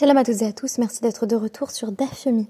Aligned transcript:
Shalom 0.00 0.16
à 0.16 0.24
toutes 0.24 0.40
et 0.40 0.46
à 0.46 0.52
tous, 0.54 0.78
merci 0.78 1.02
d'être 1.02 1.26
de 1.26 1.36
retour 1.36 1.70
sur 1.70 1.92
Dafyomi. 1.92 2.48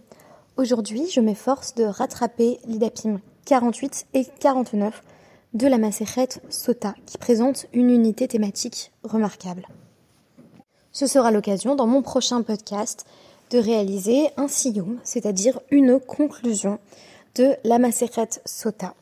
Aujourd'hui, 0.56 1.10
je 1.10 1.20
m'efforce 1.20 1.74
de 1.74 1.82
rattraper 1.82 2.60
l'idapim 2.64 3.20
48 3.46 4.06
et 4.14 4.24
49 4.38 5.02
de 5.54 5.66
la 5.66 5.76
Masechet 5.76 6.28
Sota, 6.48 6.94
qui 7.06 7.18
présente 7.18 7.66
une 7.72 7.90
unité 7.90 8.28
thématique 8.28 8.92
remarquable. 9.02 9.66
Ce 10.92 11.08
sera 11.08 11.32
l'occasion, 11.32 11.74
dans 11.74 11.88
mon 11.88 12.02
prochain 12.02 12.40
podcast, 12.42 13.04
de 13.50 13.58
réaliser 13.58 14.28
un 14.36 14.46
siyum, 14.46 15.00
c'est-à-dire 15.02 15.58
une 15.72 15.98
conclusion 15.98 16.78
de 17.34 17.56
la 17.64 17.80
Masechet 17.80 18.40
Sota, 18.44 18.94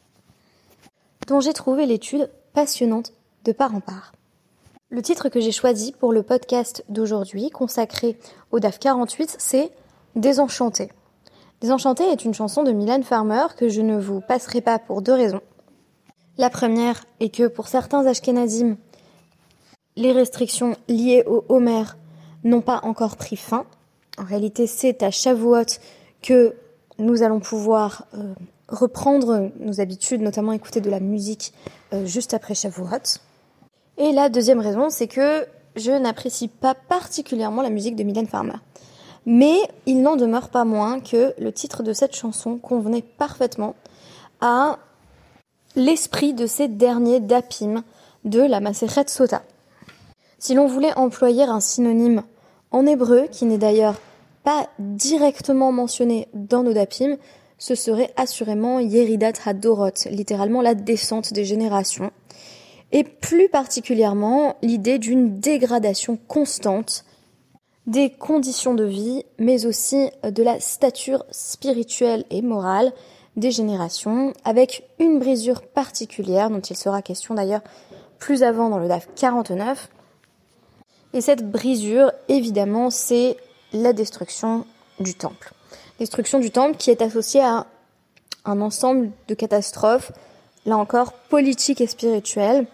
dont 1.27 1.41
j'ai 1.41 1.53
trouvé 1.53 1.85
l'étude 1.85 2.31
passionnante 2.55 3.13
de 3.45 3.53
part 3.53 3.75
en 3.75 3.81
part. 3.81 4.13
Le 4.91 5.03
titre 5.03 5.29
que 5.29 5.39
j'ai 5.39 5.53
choisi 5.53 5.93
pour 5.93 6.15
le 6.15 6.23
podcast 6.23 6.83
d'aujourd'hui, 6.89 7.51
consacré 7.51 8.19
au 8.53 8.59
DAF 8.59 8.79
48, 8.79 9.37
c'est 9.39 9.71
Désenchanté. 10.17 10.89
Désenchanté 11.61 12.05
est 12.05 12.25
une 12.25 12.33
chanson 12.33 12.63
de 12.63 12.73
Mylène 12.73 13.03
Farmer 13.03 13.49
que 13.59 13.69
je 13.69 13.83
ne 13.83 13.99
vous 13.99 14.23
passerai 14.23 14.63
pas 14.63 14.79
pour 14.79 15.03
deux 15.03 15.13
raisons. 15.13 15.43
La 16.39 16.49
première 16.49 17.05
est 17.21 17.29
que 17.29 17.49
pour 17.49 17.69
certains 17.69 18.07
Ashkenazim, 18.07 18.79
les 19.97 20.13
restrictions 20.13 20.75
liées 20.89 21.23
au 21.27 21.45
Homer 21.51 21.85
n'ont 22.43 22.63
pas 22.63 22.81
encore 22.83 23.19
pris 23.19 23.37
fin. 23.37 23.67
En 24.17 24.25
réalité, 24.25 24.67
c'est 24.67 25.03
à 25.03 25.11
Shavuot 25.11 25.67
que 26.23 26.55
nous 26.99 27.23
allons 27.23 27.41
pouvoir 27.41 28.07
euh, 28.15 28.33
reprendre 28.69 29.51
nos 29.61 29.83
habitudes, 29.83 30.23
notamment 30.23 30.53
écouter 30.53 30.81
de 30.81 30.89
la 30.89 31.01
musique 31.01 31.53
euh, 31.93 32.07
juste 32.07 32.33
après 32.33 32.55
Shavuot. 32.55 33.19
Et 33.99 34.13
la 34.13 34.29
deuxième 34.29 34.61
raison, 34.61 34.91
c'est 34.91 35.09
que 35.09 35.47
je 35.75 35.91
n'apprécie 35.91 36.47
pas 36.47 36.75
particulièrement 36.75 37.63
la 37.63 37.71
musique 37.71 37.97
de 37.97 38.05
Mylène 38.05 38.29
Farmer. 38.29 38.55
Mais 39.27 39.59
il 39.87 40.03
n'en 40.03 40.15
demeure 40.15 40.51
pas 40.51 40.65
moins 40.65 41.01
que 41.01 41.35
le 41.37 41.53
titre 41.53 41.83
de 41.83 41.93
cette 41.93 42.15
chanson 42.15 42.59
convenait 42.59 43.03
parfaitement 43.03 43.75
à 44.41 44.79
l'esprit 45.75 46.33
de 46.33 46.47
ces 46.47 46.69
derniers 46.69 47.19
dapim 47.19 47.83
de 48.25 48.41
la 48.41 48.61
Maseret 48.61 49.09
Sota. 49.09 49.43
Si 50.39 50.55
l'on 50.55 50.69
voulait 50.69 50.97
employer 50.97 51.43
un 51.43 51.61
synonyme 51.61 52.23
en 52.71 52.87
hébreu, 52.87 53.27
qui 53.33 53.47
n'est 53.47 53.59
d'ailleurs 53.59 53.97
pas 54.45 54.69
directement 54.79 55.73
mentionné 55.73 56.29
dans 56.35 56.63
nos 56.63 56.73
dapim, 56.73 57.17
ce 57.59 57.75
serait 57.75 58.13
assurément 58.17 58.79
Yeridat 58.79 59.33
Hadorot, 59.45 59.91
littéralement 60.11 60.63
la 60.63 60.77
descente 60.77 61.33
des 61.33 61.45
générations 61.45 62.13
et 62.93 63.05
plus 63.05 63.49
particulièrement 63.49 64.57
l'idée 64.63 64.99
d'une 64.99 65.39
dégradation 65.41 66.19
constante 66.29 67.05
des 67.87 68.11
conditions 68.11 68.75
de 68.75 68.85
vie, 68.85 69.25
mais 69.39 69.67
aussi 69.67 70.11
de 70.23 70.43
la 70.43 70.61
stature 70.61 71.25
spirituelle 71.31 72.25
et 72.31 72.43
morale 72.43 72.93
des 73.37 73.51
générations, 73.51 74.33
avec 74.45 74.85
une 74.99 75.19
brisure 75.19 75.63
particulière 75.63 76.51
dont 76.51 76.61
il 76.61 76.77
sera 76.77 77.03
question 77.03 77.35
d'ailleurs 77.35 77.63
plus 78.19 78.43
avant 78.43 78.69
dans 78.69 78.79
le 78.79 78.89
DAF 78.89 79.09
49. 79.15 79.89
Et 81.15 81.21
cette 81.21 81.51
brisure, 81.51 82.13
évidemment, 82.29 82.91
c'est 82.91 83.37
la 83.73 83.93
destruction 83.93 84.67
du 85.01 85.15
temple. 85.15 85.53
Destruction 85.99 86.41
du 86.41 86.51
temple 86.51 86.77
qui 86.77 86.91
est 86.91 87.01
associée 87.01 87.41
à 87.41 87.67
un 88.45 88.61
ensemble 88.61 89.11
de 89.29 89.35
catastrophes 89.35 90.13
là 90.67 90.77
encore, 90.77 91.13
politiques 91.13 91.81
et 91.81 91.87
spirituelles, 91.87 92.67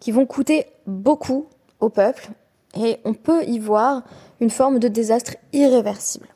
qui 0.00 0.12
vont 0.12 0.26
coûter 0.26 0.66
beaucoup 0.86 1.46
au 1.80 1.88
peuple, 1.88 2.28
et 2.76 2.98
on 3.04 3.14
peut 3.14 3.44
y 3.44 3.58
voir 3.58 4.02
une 4.40 4.50
forme 4.50 4.78
de 4.78 4.88
désastre 4.88 5.36
irréversible. 5.52 6.28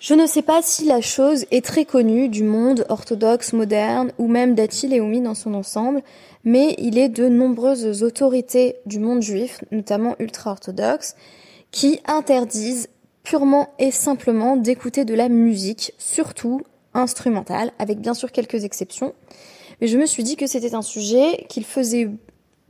Je 0.00 0.14
ne 0.14 0.26
sais 0.26 0.42
pas 0.42 0.62
si 0.62 0.84
la 0.84 1.00
chose 1.00 1.44
est 1.50 1.64
très 1.64 1.84
connue 1.84 2.28
du 2.28 2.44
monde 2.44 2.86
orthodoxe 2.88 3.52
moderne 3.52 4.12
ou 4.18 4.28
même 4.28 4.54
d'Atil 4.54 4.94
et 4.94 5.00
Oumi 5.00 5.20
dans 5.20 5.34
son 5.34 5.54
ensemble, 5.54 6.02
mais 6.44 6.76
il 6.78 6.98
est 6.98 7.08
de 7.08 7.28
nombreuses 7.28 8.04
autorités 8.04 8.76
du 8.86 9.00
monde 9.00 9.22
juif, 9.22 9.64
notamment 9.72 10.14
ultra-orthodoxes, 10.20 11.16
qui 11.72 12.00
interdisent 12.06 12.88
purement 13.24 13.70
et 13.80 13.90
simplement 13.90 14.56
d'écouter 14.56 15.04
de 15.04 15.14
la 15.14 15.28
musique, 15.28 15.92
surtout 15.98 16.62
instrumentale, 16.94 17.72
avec 17.80 17.98
bien 17.98 18.14
sûr 18.14 18.30
quelques 18.30 18.64
exceptions, 18.64 19.14
mais 19.80 19.88
je 19.88 19.98
me 19.98 20.06
suis 20.06 20.22
dit 20.22 20.36
que 20.36 20.46
c'était 20.46 20.74
un 20.74 20.82
sujet 20.82 21.44
qu'il 21.48 21.64
faisait 21.64 22.08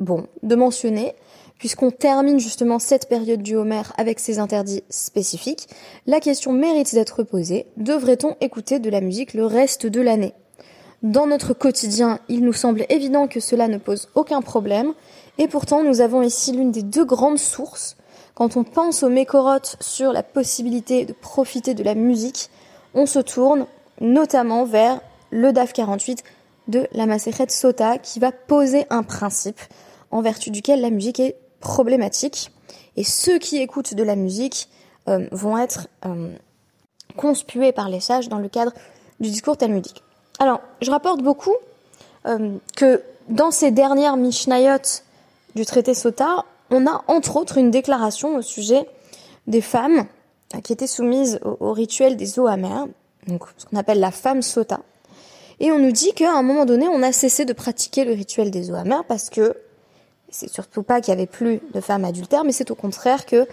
bon 0.01 0.27
de 0.43 0.55
mentionner, 0.55 1.15
puisqu'on 1.59 1.91
termine 1.91 2.39
justement 2.39 2.79
cette 2.79 3.09
période 3.09 3.43
du 3.43 3.57
Homer 3.57 3.83
avec 3.97 4.21
ses 4.21 4.39
interdits 4.39 4.85
spécifiques. 4.91 5.69
La 6.07 6.21
question 6.21 6.53
mérite 6.53 6.95
d'être 6.95 7.23
posée, 7.23 7.67
devrait-on 7.77 8.37
écouter 8.41 8.79
de 8.79 8.91
la 8.91 9.01
musique 9.01 9.35
le 9.35 9.45
reste 9.45 9.87
de 9.87 10.01
l'année? 10.01 10.35
Dans 11.03 11.27
notre 11.27 11.55
quotidien, 11.55 12.19
il 12.29 12.45
nous 12.45 12.53
semble 12.53 12.85
évident 12.89 13.29
que 13.29 13.41
cela 13.41 13.69
ne 13.69 13.79
pose 13.79 14.09
aucun 14.15 14.41
problème, 14.41 14.95
et 15.39 15.47
pourtant 15.47 15.85
nous 15.85 16.01
avons 16.01 16.23
ici 16.23 16.53
l'une 16.53 16.73
des 16.73 16.83
deux 16.83 17.05
grandes 17.05 17.39
sources. 17.39 17.97
Quand 18.35 18.57
on 18.57 18.65
pense 18.65 19.03
aux 19.03 19.09
mécorotes 19.09 19.77
sur 19.81 20.13
la 20.13 20.23
possibilité 20.23 21.05
de 21.05 21.13
profiter 21.13 21.75
de 21.75 21.85
la 21.85 21.95
musique, 21.95 22.51
on 22.95 23.07
se 23.07 23.19
tourne 23.19 23.67
notamment 24.01 24.65
vers 24.65 25.01
le 25.31 25.53
DAF 25.53 25.73
48 25.73 26.25
de 26.69 26.87
la 26.93 27.07
Maseret 27.07 27.49
Sota 27.49 27.99
qui 27.99 28.19
va 28.19 28.33
poser 28.33 28.87
un 28.91 29.03
principe 29.03 29.61
en 30.11 30.21
vertu 30.23 30.51
duquel 30.51 30.81
la 30.81 30.91
musique 30.91 31.21
est 31.21 31.37
problématique 31.61 32.51
et 32.97 33.05
ceux 33.05 33.39
qui 33.39 33.59
écoutent 33.59 33.95
de 33.95 34.03
la 34.03 34.17
musique 34.17 34.69
euh, 35.09 35.27
vont 35.33 35.57
être 35.59 35.87
euh, 36.05 36.31
conspués 37.17 37.73
par 37.73 37.89
les 37.89 38.01
sages 38.01 38.29
dans 38.29 38.39
le 38.39 38.49
cadre 38.49 38.73
du 39.21 39.31
discours 39.31 39.57
talmudique. 39.57 40.03
Alors, 40.39 40.61
je 40.83 40.91
rapporte 40.91 41.23
beaucoup 41.23 41.55
euh, 42.27 42.57
que 42.77 43.03
dans 43.29 43.51
ces 43.51 43.71
dernières 43.71 44.17
Mishnayot 44.17 45.03
du 45.55 45.65
traité 45.65 45.95
Sota, 45.95 46.45
on 46.71 46.87
a 46.87 47.03
entre 47.07 47.37
autres 47.37 47.59
une 47.59 47.71
déclaration 47.71 48.37
au 48.37 48.43
sujet 48.43 48.87
des 49.47 49.61
femmes 49.61 50.07
qui 50.63 50.73
étaient 50.73 50.87
soumises 50.87 51.41
au, 51.43 51.73
rituel 51.73 52.17
des 52.17 52.39
eaux 52.39 52.49
donc 53.27 53.43
ce 53.59 53.67
qu'on 53.67 53.77
appelle 53.77 54.01
la 54.01 54.11
femme 54.11 54.43
Sota. 54.43 54.81
Et 55.61 55.73
on 55.73 55.79
nous 55.79 55.93
dit 55.93 56.13
qu'à 56.15 56.33
un 56.33 56.43
moment 56.43 56.65
donné, 56.65 56.87
on 56.89 57.03
a 57.03 57.13
cessé 57.13 57.45
de 57.45 57.53
pratiquer 57.53 58.05
le 58.05 58.13
rituel 58.13 58.51
des 58.51 58.71
eaux 58.71 58.77
parce 59.07 59.29
que 59.29 59.55
c'est 60.39 60.53
surtout 60.53 60.85
pas 60.85 61.01
qu'il 61.01 61.13
y 61.13 61.17
avait 61.17 61.27
plus 61.27 61.61
de 61.75 61.81
femmes 61.81 62.05
adultères, 62.05 62.45
mais 62.45 62.53
c'est 62.53 62.71
au 62.71 62.77
contraire 62.77 63.27
que 63.27 63.49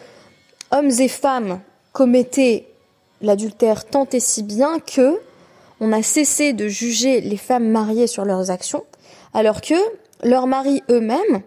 hommes 0.71 0.91
et 0.99 1.07
femmes 1.07 1.59
commettaient 1.93 2.67
l'adultère 3.21 3.85
tant 3.85 4.07
et 4.11 4.19
si 4.19 4.43
bien 4.43 4.79
que 4.79 5.19
on 5.79 5.91
a 5.91 6.03
cessé 6.03 6.53
de 6.53 6.67
juger 6.67 7.21
les 7.21 7.37
femmes 7.37 7.67
mariées 7.67 8.05
sur 8.05 8.23
leurs 8.23 8.51
actions, 8.51 8.83
alors 9.33 9.61
que 9.61 9.73
leurs 10.23 10.45
maris 10.45 10.83
eux-mêmes 10.91 11.41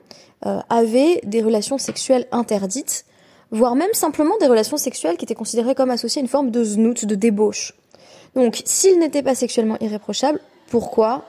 euh, 0.45 0.59
avaient 0.71 1.21
des 1.23 1.41
relations 1.41 1.79
sexuelles 1.79 2.27
interdites, 2.33 3.07
voire 3.53 3.77
même 3.77 3.93
simplement 3.93 4.37
des 4.41 4.49
relations 4.49 4.77
sexuelles 4.77 5.17
qui 5.17 5.25
étaient 5.25 5.35
considérées 5.35 5.77
comme 5.77 5.91
associées 5.91 6.21
à 6.21 6.23
une 6.23 6.29
forme 6.29 6.51
de 6.51 6.65
znout, 6.65 7.05
de 7.05 7.15
débauche. 7.15 7.75
Donc, 8.35 8.61
s'ils 8.65 8.99
n'étaient 8.99 9.23
pas 9.23 9.37
sexuellement 9.37 9.79
irréprochables, 9.81 10.41
pourquoi 10.69 11.25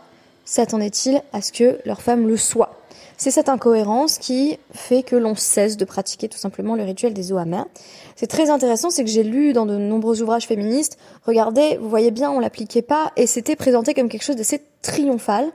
s'attendait-il 0.49 1.21
à 1.31 1.41
ce 1.41 1.51
que 1.51 1.79
leur 1.85 2.01
femme 2.01 2.27
le 2.27 2.35
soit? 2.35 2.81
C'est 3.17 3.29
cette 3.29 3.49
incohérence 3.49 4.17
qui 4.17 4.57
fait 4.71 5.03
que 5.03 5.15
l'on 5.15 5.35
cesse 5.35 5.77
de 5.77 5.85
pratiquer 5.85 6.27
tout 6.27 6.39
simplement 6.39 6.75
le 6.75 6.83
rituel 6.83 7.13
des 7.13 7.31
eaux. 7.31 7.37
C'est 8.15 8.27
très 8.27 8.49
intéressant, 8.49 8.89
c'est 8.89 9.03
que 9.03 9.09
j'ai 9.09 9.23
lu 9.23 9.53
dans 9.53 9.67
de 9.67 9.77
nombreux 9.77 10.23
ouvrages 10.23 10.47
féministes, 10.47 10.97
regardez, 11.25 11.77
vous 11.77 11.89
voyez 11.89 12.09
bien, 12.09 12.31
on 12.31 12.39
l'appliquait 12.39 12.81
pas, 12.81 13.11
et 13.15 13.27
c'était 13.27 13.55
présenté 13.55 13.93
comme 13.93 14.09
quelque 14.09 14.23
chose 14.23 14.37
d'assez 14.37 14.61
triomphal. 14.81 15.51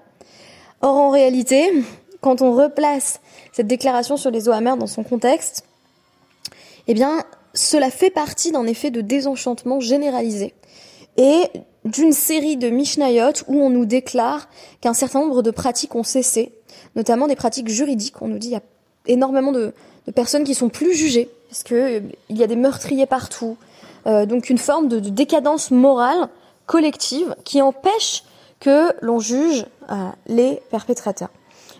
Or, 0.80 0.96
en 0.96 1.10
réalité, 1.10 1.72
quand 2.20 2.40
on 2.40 2.52
replace 2.52 3.20
cette 3.52 3.66
déclaration 3.66 4.16
sur 4.16 4.30
les 4.30 4.48
eaux 4.48 4.52
amères 4.52 4.76
dans 4.76 4.86
son 4.86 5.02
contexte, 5.02 5.64
eh 6.86 6.94
bien, 6.94 7.24
cela 7.52 7.90
fait 7.90 8.10
partie 8.10 8.52
d'un 8.52 8.66
effet 8.66 8.90
de 8.90 9.00
désenchantement 9.00 9.80
généralisé 9.80 10.54
et 11.16 11.48
d'une 11.84 12.12
série 12.12 12.56
de 12.56 12.70
Mishnayot 12.70 13.32
où 13.46 13.60
on 13.60 13.70
nous 13.70 13.84
déclare 13.84 14.48
qu'un 14.80 14.94
certain 14.94 15.20
nombre 15.20 15.42
de 15.42 15.50
pratiques 15.50 15.94
ont 15.94 16.02
cessé, 16.02 16.52
notamment 16.96 17.26
des 17.26 17.36
pratiques 17.36 17.68
juridiques. 17.68 18.22
On 18.22 18.28
nous 18.28 18.38
dit 18.38 18.48
qu'il 18.48 18.56
y 18.56 18.60
a 18.60 18.62
énormément 19.06 19.52
de, 19.52 19.72
personnes 20.14 20.44
qui 20.44 20.54
sont 20.54 20.68
plus 20.68 20.94
jugées 20.94 21.28
parce 21.48 21.62
que 21.62 21.74
euh, 21.74 22.00
il 22.28 22.36
y 22.36 22.42
a 22.42 22.46
des 22.46 22.56
meurtriers 22.56 23.06
partout. 23.06 23.56
Euh, 24.06 24.26
donc 24.26 24.50
une 24.50 24.58
forme 24.58 24.88
de, 24.88 24.98
décadence 24.98 25.70
morale 25.70 26.28
collective 26.66 27.34
qui 27.44 27.60
empêche 27.60 28.24
que 28.60 28.92
l'on 29.02 29.18
juge 29.18 29.66
euh, 29.90 29.94
les 30.26 30.60
perpétrateurs. 30.70 31.30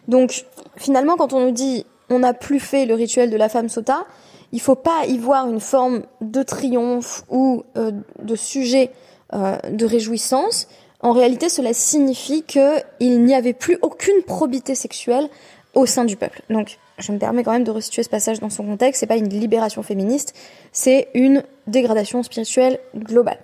Donc 0.08 0.44
finalement, 0.76 1.16
quand 1.16 1.32
on 1.32 1.40
nous 1.40 1.52
dit 1.52 1.86
on 2.10 2.18
n'a 2.18 2.34
plus 2.34 2.60
fait 2.60 2.84
le 2.84 2.94
rituel 2.94 3.30
de 3.30 3.36
la 3.36 3.48
femme 3.48 3.70
sota, 3.70 4.04
il 4.52 4.60
faut 4.60 4.74
pas 4.74 5.06
y 5.06 5.16
voir 5.16 5.48
une 5.48 5.60
forme 5.60 6.02
de 6.20 6.42
triomphe 6.42 7.24
ou 7.30 7.64
de 7.74 8.36
sujet 8.36 8.92
de 9.32 9.85
réjouissance, 9.87 10.69
en 11.00 11.12
réalité, 11.12 11.49
cela 11.49 11.75
signifie 11.75 12.43
qu'il 12.43 13.25
n'y 13.25 13.35
avait 13.35 13.53
plus 13.53 13.79
aucune 13.82 14.23
probité 14.23 14.75
sexuelle 14.75 15.29
au 15.75 15.87
sein 15.87 16.05
du 16.05 16.17
peuple. 16.17 16.43
Donc, 16.49 16.79
je 16.99 17.12
me 17.12 17.19
permets 17.19 17.43
quand 17.43 17.53
même 17.53 17.65
de 17.65 17.71
resituer 17.71 18.03
ce 18.03 18.09
passage 18.09 18.41
dans 18.41 18.50
son 18.50 18.65
contexte, 18.65 19.00
c'est 19.00 19.06
pas 19.06 19.17
une 19.17 19.29
libération 19.29 19.82
féministe, 19.82 20.35
c'est 20.73 21.09
une 21.15 21.43
dégradation 21.67 22.23
spirituelle 22.23 22.79
globale. 22.97 23.38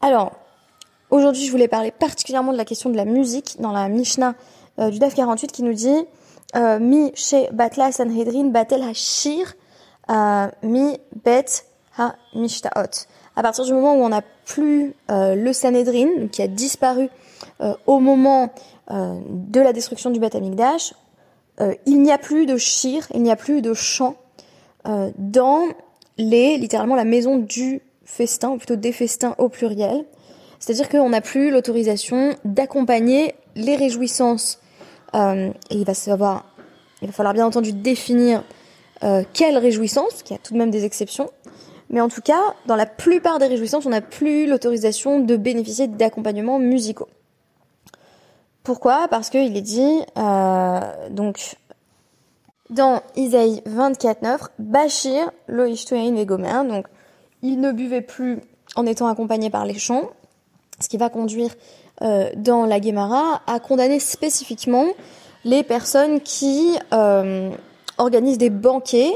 Alors, 0.00 0.32
aujourd'hui, 1.10 1.46
je 1.46 1.50
voulais 1.50 1.68
parler 1.68 1.92
particulièrement 1.92 2.52
de 2.52 2.58
la 2.58 2.64
question 2.64 2.90
de 2.90 2.96
la 2.96 3.04
musique 3.04 3.56
dans 3.60 3.72
la 3.72 3.88
Mishnah 3.88 4.34
euh, 4.78 4.90
du 4.90 4.98
DAF 4.98 5.14
48 5.14 5.52
qui 5.52 5.62
nous 5.62 5.74
dit 5.74 6.06
euh, 6.56 6.78
Mi 6.78 7.12
she 7.14 7.50
batla 7.52 7.92
sanhedrin 7.92 8.44
batel 8.44 8.82
hashir 8.82 9.54
euh, 10.10 10.48
mi 10.62 10.98
bet 11.24 11.64
ha 11.96 12.16
mishtaot. 12.34 13.06
À 13.34 13.42
partir 13.42 13.64
du 13.64 13.72
moment 13.72 13.94
où 13.94 14.02
on 14.02 14.10
n'a 14.10 14.22
plus 14.44 14.94
le 15.08 15.52
Sanhedrin, 15.52 16.28
qui 16.30 16.42
a 16.42 16.48
disparu 16.48 17.08
au 17.86 17.98
moment 17.98 18.50
de 18.90 19.60
la 19.60 19.72
destruction 19.72 20.10
du 20.10 20.20
Beth 20.20 20.34
Amikdash, 20.34 20.92
il 21.86 22.02
n'y 22.02 22.12
a 22.12 22.18
plus 22.18 22.44
de 22.44 22.56
shir, 22.58 23.06
il 23.14 23.22
n'y 23.22 23.30
a 23.30 23.36
plus 23.36 23.62
de 23.62 23.72
chant 23.72 24.16
dans 24.84 25.64
les, 26.18 26.58
littéralement 26.58 26.94
la 26.94 27.04
maison 27.04 27.38
du 27.38 27.80
festin, 28.04 28.50
ou 28.50 28.56
plutôt 28.58 28.76
des 28.76 28.92
festins 28.92 29.34
au 29.38 29.48
pluriel. 29.48 30.04
C'est-à-dire 30.58 30.88
qu'on 30.88 31.08
n'a 31.08 31.20
plus 31.20 31.50
l'autorisation 31.50 32.36
d'accompagner 32.44 33.34
les 33.56 33.76
réjouissances. 33.76 34.60
Euh, 35.14 35.50
et 35.70 35.76
il 35.76 35.84
va 35.84 35.94
falloir 35.94 37.34
bien 37.34 37.46
entendu 37.46 37.72
définir 37.72 38.44
euh, 39.02 39.24
quelle 39.32 39.58
réjouissance, 39.58 40.22
qu'il 40.22 40.36
y 40.36 40.38
a 40.38 40.42
tout 40.42 40.52
de 40.52 40.58
même 40.58 40.70
des 40.70 40.84
exceptions. 40.84 41.30
Mais 41.92 42.00
en 42.00 42.08
tout 42.08 42.22
cas, 42.22 42.40
dans 42.66 42.76
la 42.76 42.86
plupart 42.86 43.38
des 43.38 43.46
réjouissances, 43.46 43.86
on 43.86 43.90
n'a 43.90 44.00
plus 44.00 44.46
l'autorisation 44.46 45.20
de 45.20 45.36
bénéficier 45.36 45.86
d'accompagnements 45.86 46.58
musicaux. 46.58 47.08
Pourquoi? 48.62 49.08
Parce 49.08 49.28
qu'il 49.28 49.56
est 49.56 49.60
dit, 49.60 50.00
euh, 50.16 50.80
donc, 51.10 51.56
dans 52.70 53.02
Isaïe 53.16 53.62
24.9, 53.68 54.48
Bachir, 54.58 55.30
lo 55.48 55.64
et 55.64 56.26
Gomer, 56.26 56.64
donc, 56.66 56.86
il 57.42 57.60
ne 57.60 57.72
buvait 57.72 58.00
plus 58.00 58.40
en 58.76 58.86
étant 58.86 59.08
accompagné 59.08 59.50
par 59.50 59.66
les 59.66 59.78
chants, 59.78 60.08
ce 60.80 60.88
qui 60.88 60.96
va 60.96 61.10
conduire 61.10 61.50
euh, 62.00 62.30
dans 62.36 62.64
la 62.64 62.80
Guémara 62.80 63.42
à 63.46 63.60
condamner 63.60 63.98
spécifiquement 64.00 64.86
les 65.44 65.62
personnes 65.62 66.20
qui 66.20 66.78
euh, 66.94 67.50
organisent 67.98 68.38
des 68.38 68.50
banquets 68.50 69.12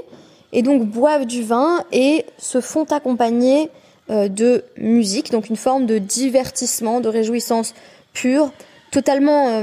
et 0.57 0.63
donc 0.63 0.83
boivent 0.83 1.27
du 1.27 1.45
vin 1.45 1.85
et 1.93 2.27
se 2.37 2.61
font 2.61 2.83
accompagner 2.91 3.71
euh, 4.11 4.27
de 4.27 4.65
musique, 4.77 5.31
donc 5.31 5.49
une 5.49 5.57
forme 5.57 5.87
de 5.87 5.99
divertissement, 5.99 7.01
de 7.01 7.09
réjouissance 7.09 7.73
pure, 8.13 8.51
totalement 8.91 9.63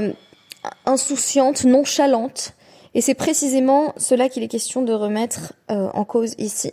insouciante, 0.86 1.64
nonchalante. 1.64 2.54
Et 2.94 3.02
c'est 3.02 3.14
précisément 3.14 3.92
cela 3.98 4.30
qu'il 4.30 4.42
est 4.42 4.48
question 4.48 4.80
de 4.80 4.92
remettre 4.92 5.52
en 5.68 6.04
cause 6.04 6.34
ici. 6.38 6.72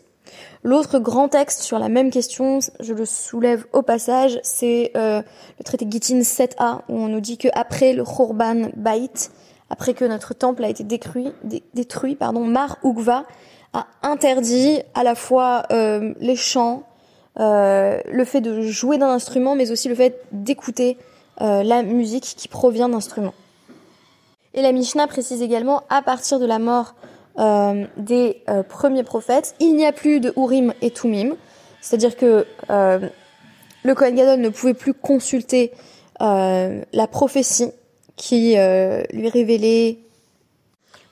L'autre 0.64 1.00
grand 1.00 1.28
texte 1.28 1.62
sur 1.62 1.80
la 1.80 1.90
même 1.90 2.12
question, 2.12 2.60
je 2.80 2.94
le 2.94 3.06
soulève 3.06 3.66
au 3.74 3.82
passage, 3.82 4.40
c'est 4.44 4.92
euh, 4.96 5.22
le 5.58 5.64
traité 5.64 5.88
Gittin 5.90 6.20
7a, 6.20 6.82
où 6.88 6.98
on 6.98 7.08
nous 7.08 7.20
dit 7.20 7.38
que 7.38 7.48
après 7.54 7.94
le 7.94 8.04
Khorban 8.04 8.70
Bait, 8.76 9.10
après 9.70 9.94
que 9.94 10.06
notre 10.06 10.36
temple 10.36 10.64
a 10.64 10.70
été 10.70 10.84
détruit, 10.84 11.30
détruit 11.74 12.16
pardon, 12.16 12.46
Mar 12.46 12.78
Ugva 12.84 13.26
a 13.74 13.88
interdit 14.04 14.80
à 14.94 15.04
la 15.04 15.16
fois 15.16 15.64
euh, 15.72 16.14
les 16.20 16.36
chants, 16.36 16.84
euh, 17.40 18.00
le 18.12 18.26
fait 18.26 18.42
de 18.42 18.62
jouer 18.62 18.98
d'un 18.98 19.10
instrument, 19.10 19.56
mais 19.56 19.72
aussi 19.72 19.88
le 19.90 19.96
fait 19.96 20.22
d'écouter 20.32 20.98
la 21.40 21.82
musique 21.82 22.36
qui 22.38 22.48
provient 22.48 22.88
d'instruments. 22.88 23.34
Et 24.54 24.62
la 24.62 24.72
Mishnah 24.72 25.08
précise 25.08 25.42
également, 25.42 25.84
à 25.90 26.02
partir 26.02 26.40
de 26.40 26.46
la 26.46 26.60
mort 26.60 26.94
euh, 27.40 27.86
des 27.96 28.44
euh, 28.50 28.64
premiers 28.64 29.04
prophètes, 29.04 29.56
il 29.60 29.76
n'y 29.76 29.86
a 29.86 29.94
plus 29.94 30.20
de 30.20 30.34
Urim 30.36 30.74
et 30.82 30.92
Tumim, 30.92 31.36
c'est-à-dire 31.80 32.18
que 32.18 32.46
euh, 32.70 33.00
le 33.84 33.96
Kohen 33.96 34.16
Gadol 34.16 34.42
ne 34.42 34.50
pouvait 34.50 34.74
plus 34.74 34.94
consulter 34.94 35.72
la 36.20 37.08
prophétie 37.10 37.72
qui 38.16 38.52
lui 38.52 39.30
révélait, 39.30 39.98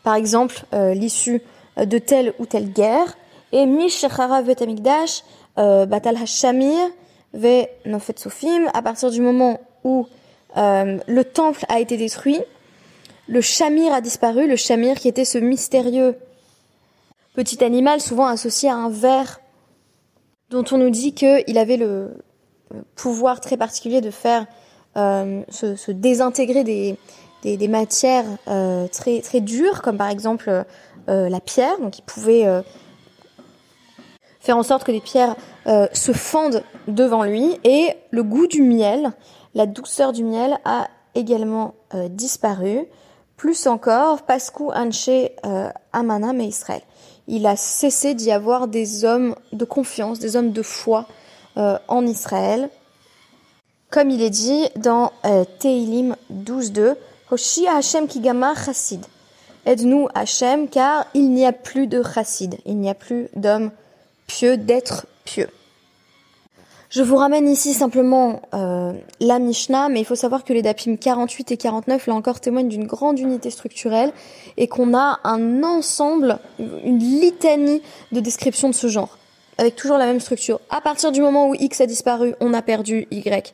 par 0.03 0.13
exemple, 0.13 0.65
l'issue 0.71 1.41
de 1.85 1.97
telle 1.97 2.33
ou 2.39 2.45
telle 2.45 2.71
guerre. 2.71 3.17
Et 3.51 3.65
Mishachara 3.65 4.41
Vetamikdash, 4.41 5.23
Batal 5.55 6.15
Hashamir, 6.17 6.77
Ve 7.33 7.67
Sofim, 8.15 8.67
à 8.73 8.81
partir 8.81 9.09
du 9.11 9.21
moment 9.21 9.59
où 9.83 10.05
le 10.55 11.21
temple 11.23 11.65
a 11.67 11.79
été 11.79 11.97
détruit, 11.97 12.39
le 13.27 13.41
chamir 13.41 13.93
a 13.93 14.01
disparu, 14.01 14.47
le 14.47 14.55
chamir 14.55 14.95
qui 14.95 15.07
était 15.07 15.25
ce 15.25 15.37
mystérieux 15.37 16.15
petit 17.33 17.63
animal 17.63 18.01
souvent 18.01 18.25
associé 18.25 18.69
à 18.69 18.75
un 18.75 18.89
ver 18.89 19.39
dont 20.49 20.65
on 20.71 20.77
nous 20.77 20.89
dit 20.89 21.13
qu'il 21.13 21.57
avait 21.57 21.77
le 21.77 22.17
pouvoir 22.95 23.39
très 23.39 23.57
particulier 23.57 24.01
de 24.01 24.11
faire 24.11 24.45
euh, 24.97 25.41
se, 25.49 25.91
désintégrer 25.91 26.63
des, 26.63 26.97
des, 27.43 27.67
matières 27.67 28.25
euh, 28.47 28.87
très, 28.87 29.21
très 29.21 29.41
dures, 29.41 29.81
comme 29.81 29.97
par 29.97 30.09
exemple 30.09 30.49
euh, 30.49 30.63
la 31.09 31.39
pierre, 31.39 31.79
donc 31.79 31.97
il 31.97 32.03
pouvait 32.03 32.45
faire 34.39 34.57
en 34.57 34.63
sorte 34.63 34.83
que 34.83 34.91
les 34.91 35.01
pierres 35.01 35.35
se 35.65 36.11
fendent 36.11 36.63
devant 36.88 37.23
lui, 37.23 37.59
et 37.63 37.95
le 38.11 38.23
goût 38.23 38.47
du 38.47 38.61
miel, 38.61 39.11
la 39.56 39.65
douceur 39.65 40.13
du 40.13 40.23
miel 40.23 40.59
a 40.65 40.88
également 41.15 41.73
disparu. 42.09 42.88
Plus 43.39 43.67
encore, 43.67 44.23
Pascou 44.23 44.69
Anche 44.75 45.07
euh, 45.07 45.69
Amana 45.94 46.33
mais 46.33 46.47
Israël. 46.47 46.81
Il 47.25 47.47
a 47.47 47.55
cessé 47.55 48.13
d'y 48.13 48.33
avoir 48.33 48.67
des 48.67 49.05
hommes 49.05 49.33
de 49.53 49.63
confiance, 49.63 50.19
des 50.19 50.35
hommes 50.35 50.51
de 50.51 50.62
foi 50.62 51.05
euh, 51.55 51.79
en 51.88 52.05
Israël. 52.05 52.69
Comme 53.91 54.09
il 54.09 54.21
est 54.21 54.29
dit 54.29 54.67
dans 54.75 55.13
euh, 55.23 55.45
Teilim 55.59 56.17
12.2, 56.29 56.95
Hoshia 57.31 57.77
Hashem 57.77 58.09
Kigama 58.09 58.55
Chassid. 58.55 59.05
Aide-nous 59.69 60.07
Hashem 60.16 60.68
car 60.68 61.06
il 61.13 61.30
n'y 61.30 61.45
a 61.45 61.51
plus 61.51 61.86
de 61.86 62.01
chassid, 62.01 62.56
il 62.66 62.77
n'y 62.77 62.89
a 62.89 62.95
plus 62.95 63.27
d'hommes 63.36 63.69
pieux, 64.25 64.57
d'êtres 64.57 65.06
pieux. 65.25 65.48
Je 66.89 67.04
vous 67.04 67.18
ramène 67.18 67.48
ici 67.48 67.75
simplement 67.75 68.42
euh, 68.56 68.94
la 69.19 69.38
Mishnah, 69.38 69.89
mais 69.89 70.00
il 70.00 70.06
faut 70.06 70.16
savoir 70.16 70.44
que 70.44 70.54
les 70.54 70.63
Dapim 70.63 70.95
48 70.95 71.51
et 71.51 71.57
49, 71.57 72.07
là 72.07 72.16
encore, 72.16 72.39
témoignent 72.39 72.68
d'une 72.68 72.88
grande 72.88 73.19
unité 73.19 73.51
structurelle 73.51 74.12
et 74.57 74.68
qu'on 74.68 74.98
a 74.98 75.19
un 75.24 75.62
ensemble, 75.62 76.39
une 76.57 76.98
litanie 76.98 77.83
de 78.12 78.22
descriptions 78.22 78.69
de 78.69 78.74
ce 78.74 78.88
genre, 78.88 79.19
avec 79.60 79.75
toujours 79.75 80.00
la 80.00 80.07
même 80.07 80.19
structure. 80.19 80.60
À 80.72 80.81
partir 80.81 81.12
du 81.12 81.22
moment 81.22 81.48
où 81.48 81.54
X 81.54 81.80
a 81.80 81.86
disparu, 81.86 82.34
on 82.39 82.55
a 82.55 82.63
perdu 82.63 83.08
Y. 83.12 83.53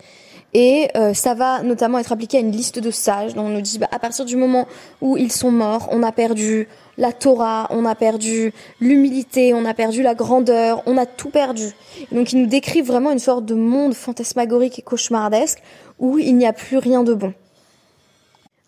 Et 0.57 0.87
euh, 0.95 1.13
ça 1.13 1.33
va 1.33 1.63
notamment 1.63 1.99
être 1.99 2.13
appliqué 2.13 2.37
à 2.37 2.39
une 2.39 2.53
liste 2.53 2.79
de 2.79 2.89
sages. 2.89 3.33
dont 3.33 3.43
on 3.43 3.49
nous 3.49 3.59
dit, 3.59 3.77
bah, 3.77 3.89
à 3.91 3.99
partir 3.99 4.23
du 4.23 4.37
moment 4.37 4.67
où 5.01 5.17
ils 5.17 5.33
sont 5.33 5.51
morts, 5.51 5.89
on 5.91 6.01
a 6.01 6.13
perdu 6.13 6.69
la 6.97 7.11
Torah, 7.11 7.67
on 7.71 7.83
a 7.83 7.93
perdu 7.93 8.53
l'humilité, 8.79 9.53
on 9.53 9.65
a 9.65 9.73
perdu 9.73 10.01
la 10.01 10.15
grandeur, 10.15 10.81
on 10.85 10.95
a 10.95 11.05
tout 11.05 11.29
perdu. 11.29 11.73
donc 12.13 12.31
il 12.31 12.39
nous 12.39 12.47
décrit 12.47 12.81
vraiment 12.81 13.11
une 13.11 13.19
sorte 13.19 13.43
de 13.43 13.53
monde 13.53 13.93
fantasmagorique 13.93 14.79
et 14.79 14.81
cauchemardesque 14.81 15.61
où 15.99 16.19
il 16.19 16.37
n'y 16.37 16.47
a 16.47 16.53
plus 16.53 16.77
rien 16.77 17.03
de 17.03 17.13
bon. 17.13 17.33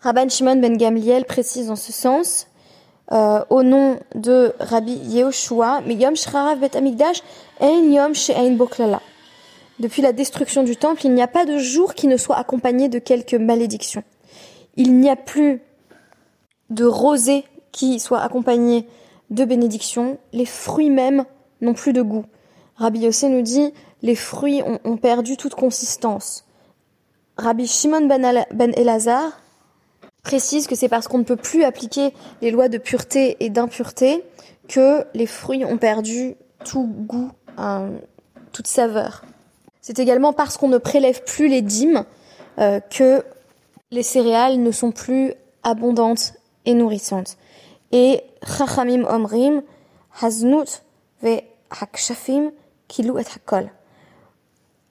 Rabban 0.02 0.28
Shimon 0.28 0.56
ben 0.56 0.76
Gamliel 0.76 1.24
précise 1.24 1.70
en 1.70 1.76
ce 1.76 1.90
sens, 1.90 2.48
euh, 3.12 3.42
au 3.48 3.62
nom 3.62 3.98
de 4.14 4.52
Rabbi 4.60 4.92
Yehoshua, 4.92 5.80
mais 5.86 5.94
Yom 5.94 6.12
Bet 6.60 6.76
Amigdash, 6.76 7.22
En 7.60 7.82
Yom 7.82 8.14
She'ain 8.14 8.50
Boklala. 8.50 9.00
Depuis 9.80 10.02
la 10.02 10.12
destruction 10.12 10.64
du 10.64 10.76
temple, 10.76 11.02
il 11.04 11.14
n'y 11.14 11.22
a 11.22 11.28
pas 11.28 11.44
de 11.44 11.58
jour 11.58 11.94
qui 11.94 12.08
ne 12.08 12.16
soit 12.16 12.36
accompagné 12.36 12.88
de 12.88 12.98
quelques 12.98 13.34
malédictions. 13.34 14.02
Il 14.76 14.98
n'y 14.98 15.08
a 15.08 15.16
plus 15.16 15.62
de 16.70 16.84
rosée 16.84 17.44
qui 17.70 18.00
soit 18.00 18.20
accompagné 18.20 18.88
de 19.30 19.44
bénédictions. 19.44 20.18
Les 20.32 20.46
fruits 20.46 20.90
même 20.90 21.24
n'ont 21.60 21.74
plus 21.74 21.92
de 21.92 22.02
goût. 22.02 22.24
Rabbi 22.76 23.00
Yossé 23.00 23.28
nous 23.28 23.42
dit 23.42 23.72
les 24.02 24.14
fruits 24.14 24.62
ont, 24.62 24.96
perdu 24.96 25.36
toute 25.36 25.54
consistance. 25.54 26.44
Rabbi 27.36 27.66
Shimon 27.66 28.06
ben, 28.06 28.44
ben 28.52 28.72
Elazar 28.76 29.40
précise 30.22 30.66
que 30.66 30.74
c'est 30.74 30.88
parce 30.88 31.08
qu'on 31.08 31.18
ne 31.18 31.24
peut 31.24 31.36
plus 31.36 31.64
appliquer 31.64 32.12
les 32.42 32.50
lois 32.50 32.68
de 32.68 32.78
pureté 32.78 33.36
et 33.40 33.50
d'impureté 33.50 34.22
que 34.68 35.04
les 35.14 35.26
fruits 35.26 35.64
ont 35.64 35.78
perdu 35.78 36.34
tout 36.64 36.86
goût, 36.86 37.30
toute 38.52 38.66
saveur. 38.66 39.24
C'est 39.88 40.00
également 40.00 40.34
parce 40.34 40.58
qu'on 40.58 40.68
ne 40.68 40.76
prélève 40.76 41.24
plus 41.24 41.48
les 41.48 41.62
dîmes 41.62 42.04
euh, 42.58 42.78
que 42.78 43.24
les 43.90 44.02
céréales 44.02 44.62
ne 44.62 44.70
sont 44.70 44.92
plus 44.92 45.32
abondantes 45.62 46.34
et 46.66 46.74
nourrissantes. 46.74 47.38
Et 47.90 48.20
Chachamim 48.46 49.06
Omrim, 49.08 49.62
Haznut 50.20 50.82
ve 51.22 51.40
Hakshafim, 51.70 52.50
Kilu 52.86 53.18
et 53.18 53.24
Hakol. 53.34 53.72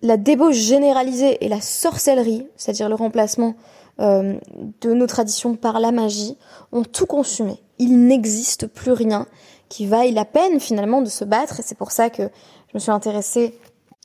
La 0.01 0.17
débauche 0.17 0.55
généralisée 0.55 1.45
et 1.45 1.47
la 1.47 1.61
sorcellerie, 1.61 2.47
c'est-à-dire 2.55 2.89
le 2.89 2.95
remplacement 2.95 3.53
euh, 3.99 4.39
de 4.81 4.93
nos 4.93 5.05
traditions 5.05 5.53
par 5.53 5.79
la 5.79 5.91
magie, 5.91 6.39
ont 6.71 6.83
tout 6.83 7.05
consumé. 7.05 7.61
il 7.77 8.07
n'existe 8.07 8.65
plus 8.65 8.93
rien 8.93 9.27
qui 9.69 9.85
vaille 9.85 10.11
la 10.13 10.25
peine 10.25 10.59
finalement 10.59 11.03
de 11.03 11.09
se 11.09 11.23
battre. 11.23 11.59
Et 11.59 11.63
c'est 11.63 11.77
pour 11.77 11.91
ça 11.91 12.09
que 12.09 12.23
je 12.23 12.73
me 12.73 12.79
suis 12.79 12.89
intéressée 12.89 13.59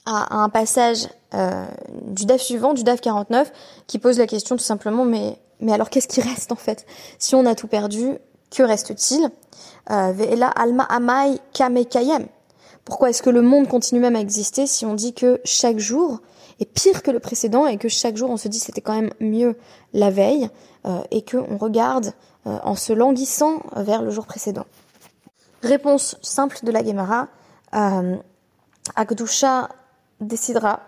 à, 0.06 0.42
un 0.42 0.48
passage 0.48 1.08
euh, 1.34 1.66
du 2.02 2.26
DAF 2.26 2.40
suivant, 2.40 2.74
du 2.74 2.84
DAF 2.84 3.00
49, 3.00 3.52
qui 3.86 3.98
pose 3.98 4.18
la 4.18 4.26
question 4.26 4.56
tout 4.56 4.62
simplement, 4.62 5.04
mais, 5.04 5.38
mais 5.60 5.72
alors 5.72 5.90
qu'est-ce 5.90 6.08
qui 6.08 6.20
reste 6.20 6.52
en 6.52 6.56
fait? 6.56 6.86
Si 7.18 7.34
on 7.34 7.46
a 7.46 7.54
tout 7.54 7.68
perdu, 7.68 8.18
que 8.50 8.62
reste-t-il? 8.62 9.30
Euh, 9.90 10.12
Ve'ela 10.12 10.48
alma 10.48 10.84
amai 10.84 11.38
kayem. 11.52 12.26
Pourquoi 12.84 13.10
est-ce 13.10 13.22
que 13.22 13.30
le 13.30 13.42
monde 13.42 13.68
continue 13.68 14.00
même 14.00 14.16
à 14.16 14.20
exister 14.20 14.66
si 14.66 14.84
on 14.84 14.94
dit 14.94 15.14
que 15.14 15.40
chaque 15.44 15.78
jour 15.78 16.20
est 16.60 16.66
pire 16.66 17.02
que 17.02 17.10
le 17.10 17.20
précédent 17.20 17.66
et 17.66 17.76
que 17.76 17.88
chaque 17.88 18.16
jour 18.16 18.30
on 18.30 18.36
se 18.36 18.48
dit 18.48 18.58
c'était 18.58 18.80
quand 18.80 18.94
même 18.94 19.12
mieux 19.20 19.56
la 19.92 20.10
veille 20.10 20.48
euh, 20.84 21.00
et 21.10 21.22
que 21.22 21.36
on 21.36 21.58
regarde 21.58 22.12
euh, 22.46 22.58
en 22.64 22.74
se 22.74 22.92
languissant 22.92 23.62
vers 23.76 24.02
le 24.02 24.10
jour 24.10 24.26
précédent? 24.26 24.66
Réponse 25.62 26.16
simple 26.22 26.58
de 26.64 26.72
la 26.72 26.84
Gemara. 26.84 27.28
Euh, 27.74 28.16
Akdusha 28.96 29.68
décidera. 30.22 30.80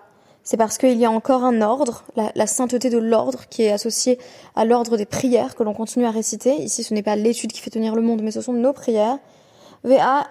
C'est 0.43 0.59
parce 0.59 0.77
qu'il 0.77 0.99
y 0.99 1.07
a 1.07 1.11
encore 1.11 1.43
un 1.43 1.63
ordre, 1.63 2.05
la, 2.17 2.47
sainteté 2.47 2.91
de 2.91 2.99
l'ordre 2.99 3.47
qui 3.49 3.63
est 3.63 3.73
associée 3.73 4.19
à 4.55 4.67
l'ordre 4.67 4.99
des 4.99 5.07
prières 5.07 5.55
que 5.55 5.63
l'on 5.63 5.73
continue 5.73 6.05
à 6.05 6.11
réciter. 6.11 6.55
Ici, 6.57 6.85
ce 6.85 6.93
n'est 6.93 7.03
pas 7.03 7.17
l'étude 7.17 7.51
qui 7.51 7.61
fait 7.61 7.71
tenir 7.71 7.95
le 7.95 8.03
monde, 8.03 8.21
mais 8.23 8.31
ce 8.31 8.43
sont 8.43 8.53
nos 8.53 8.75
prières. 8.75 9.19
Vea 9.85 10.27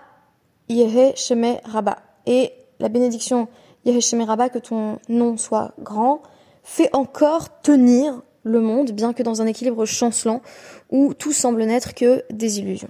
Yehe 0.69 1.15
Sheme 1.15 1.57
Rabba. 1.65 1.98
Et 2.27 2.53
la 2.79 2.89
bénédiction 2.89 3.48
Yehe 3.86 4.01
Sheme 4.01 4.22
Rabba, 4.22 4.50
que 4.50 4.60
ton 4.60 5.00
nom 5.10 5.36
soit 5.38 5.72
grand, 5.79 6.22
fait 6.63 6.95
encore 6.95 7.62
tenir 7.62 8.22
le 8.43 8.60
monde, 8.60 8.91
bien 8.91 9.13
que 9.13 9.24
dans 9.24 9.41
un 9.41 9.48
équilibre 9.48 9.86
chancelant 9.86 10.41
où 10.91 11.15
tout 11.15 11.33
semble 11.33 11.63
n'être 11.63 11.95
que 11.95 12.24
des 12.29 12.60
illusions. 12.60 12.89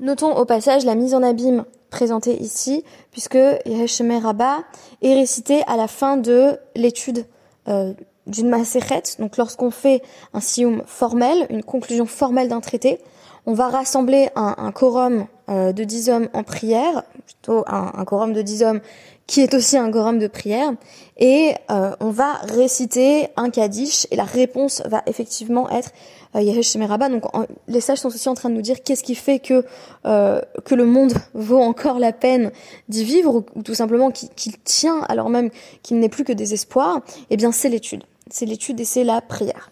Notons 0.00 0.34
au 0.36 0.44
passage 0.44 0.84
la 0.84 0.96
mise 0.96 1.14
en 1.14 1.22
abîme 1.22 1.64
présentée 1.92 2.40
ici, 2.42 2.82
puisque 3.12 3.38
Yehesheme 3.66 4.18
Rabba 4.18 4.64
est 5.02 5.14
récité 5.14 5.62
à 5.68 5.76
la 5.76 5.86
fin 5.86 6.16
de 6.16 6.58
l'étude 6.74 7.26
euh, 7.68 7.92
d'une 8.26 8.48
Maseret. 8.48 9.02
Donc 9.20 9.36
lorsqu'on 9.36 9.70
fait 9.70 10.02
un 10.32 10.40
sioum 10.40 10.82
formel, 10.86 11.46
une 11.50 11.62
conclusion 11.62 12.06
formelle 12.06 12.48
d'un 12.48 12.60
traité, 12.60 12.98
on 13.46 13.52
va 13.52 13.68
rassembler 13.68 14.30
un, 14.34 14.54
un 14.58 14.72
quorum 14.72 15.26
euh, 15.48 15.72
de 15.72 15.84
dix 15.84 16.08
hommes 16.08 16.28
en 16.32 16.42
prière, 16.42 17.02
plutôt 17.26 17.64
un, 17.66 17.92
un, 17.94 18.04
quorum 18.04 18.32
de 18.32 18.42
dix 18.42 18.62
hommes 18.62 18.80
qui 19.26 19.40
est 19.40 19.54
aussi 19.54 19.76
un 19.76 19.90
quorum 19.90 20.18
de 20.18 20.26
prière, 20.26 20.72
et 21.16 21.54
euh, 21.70 21.94
on 22.00 22.10
va 22.10 22.34
réciter 22.42 23.28
un 23.36 23.50
kaddish, 23.50 24.06
et 24.10 24.16
la 24.16 24.24
réponse 24.24 24.82
va 24.86 25.02
effectivement 25.06 25.70
être 25.70 25.90
euh, 26.34 27.08
Donc 27.08 27.24
les 27.68 27.80
sages 27.80 27.98
sont 27.98 28.08
aussi 28.08 28.28
en 28.28 28.34
train 28.34 28.50
de 28.50 28.54
nous 28.54 28.62
dire 28.62 28.82
qu'est-ce 28.82 29.02
qui 29.02 29.14
fait 29.14 29.38
que 29.38 29.64
euh, 30.06 30.40
que 30.64 30.74
le 30.74 30.84
monde 30.84 31.12
vaut 31.34 31.60
encore 31.60 31.98
la 31.98 32.12
peine 32.12 32.52
d'y 32.88 33.04
vivre, 33.04 33.44
ou, 33.54 33.62
tout 33.62 33.74
simplement 33.74 34.10
qu'il 34.10 34.58
tient 34.58 35.00
alors 35.08 35.30
même 35.30 35.50
qu'il 35.82 35.98
n'est 35.98 36.08
plus 36.08 36.24
que 36.24 36.32
des 36.32 36.54
espoirs. 36.54 37.00
Eh 37.30 37.36
bien, 37.36 37.52
c'est 37.52 37.68
l'étude, 37.68 38.04
c'est 38.30 38.46
l'étude 38.46 38.80
et 38.80 38.84
c'est 38.84 39.04
la 39.04 39.20
prière. 39.20 39.71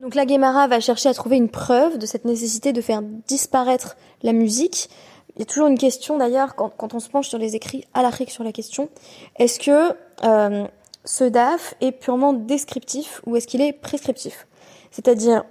Donc 0.00 0.14
la 0.14 0.26
Guémara 0.26 0.66
va 0.68 0.80
chercher 0.80 1.08
à 1.08 1.14
trouver 1.14 1.36
une 1.36 1.48
preuve 1.48 1.98
de 1.98 2.04
cette 2.04 2.26
nécessité 2.26 2.72
de 2.72 2.80
faire 2.82 3.02
disparaître 3.02 3.96
la 4.22 4.32
musique. 4.32 4.90
Il 5.34 5.40
y 5.40 5.42
a 5.42 5.46
toujours 5.46 5.68
une 5.68 5.78
question 5.78 6.18
d'ailleurs 6.18 6.54
quand, 6.54 6.94
on 6.94 7.00
se 7.00 7.08
penche 7.08 7.28
sur 7.28 7.38
les 7.38 7.56
écrits 7.56 7.84
à 7.94 8.10
sur 8.28 8.44
la 8.44 8.52
question. 8.52 8.90
Est-ce 9.38 9.58
que 9.58 9.96
euh, 10.24 10.66
ce 11.04 11.24
DAF 11.24 11.74
est 11.80 11.92
purement 11.92 12.34
descriptif 12.34 13.22
ou 13.26 13.36
est-ce 13.36 13.46
qu'il 13.46 13.62
est 13.62 13.72
prescriptif? 13.72 14.46
C'est-à-dire, 14.90 15.44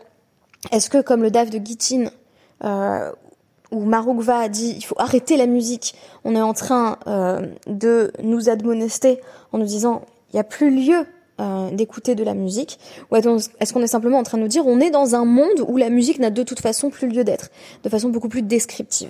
est-ce 0.71 0.89
que 0.89 1.01
comme 1.01 1.23
le 1.23 1.31
DAF 1.31 1.49
de 1.49 1.63
Gitin 1.63 2.05
euh, 2.63 3.11
où 3.71 3.83
Maroukva 3.83 4.37
a 4.37 4.49
dit 4.49 4.75
il 4.77 4.83
faut 4.83 4.95
arrêter 4.99 5.37
la 5.37 5.47
musique, 5.47 5.95
on 6.23 6.35
est 6.35 6.41
en 6.41 6.53
train 6.53 6.99
euh, 7.07 7.47
de 7.65 8.11
nous 8.21 8.47
admonester 8.49 9.21
en 9.51 9.57
nous 9.57 9.65
disant 9.65 10.03
il 10.31 10.35
n'y 10.35 10.39
a 10.39 10.43
plus 10.43 10.69
lieu 10.69 11.05
euh, 11.41 11.69
d'écouter 11.71 12.15
de 12.15 12.23
la 12.23 12.33
musique 12.33 12.79
Ou 13.11 13.17
est-ce 13.17 13.73
qu'on 13.73 13.81
est 13.81 13.87
simplement 13.87 14.19
en 14.19 14.23
train 14.23 14.37
de 14.37 14.43
nous 14.43 14.47
dire 14.47 14.65
on 14.65 14.79
est 14.79 14.89
dans 14.89 15.15
un 15.15 15.25
monde 15.25 15.65
où 15.67 15.75
la 15.75 15.89
musique 15.89 16.17
n'a 16.17 16.29
de 16.29 16.43
toute 16.43 16.61
façon 16.61 16.89
plus 16.89 17.09
lieu 17.09 17.25
d'être, 17.25 17.49
de 17.83 17.89
façon 17.89 18.07
beaucoup 18.07 18.29
plus 18.29 18.41
descriptive 18.41 19.09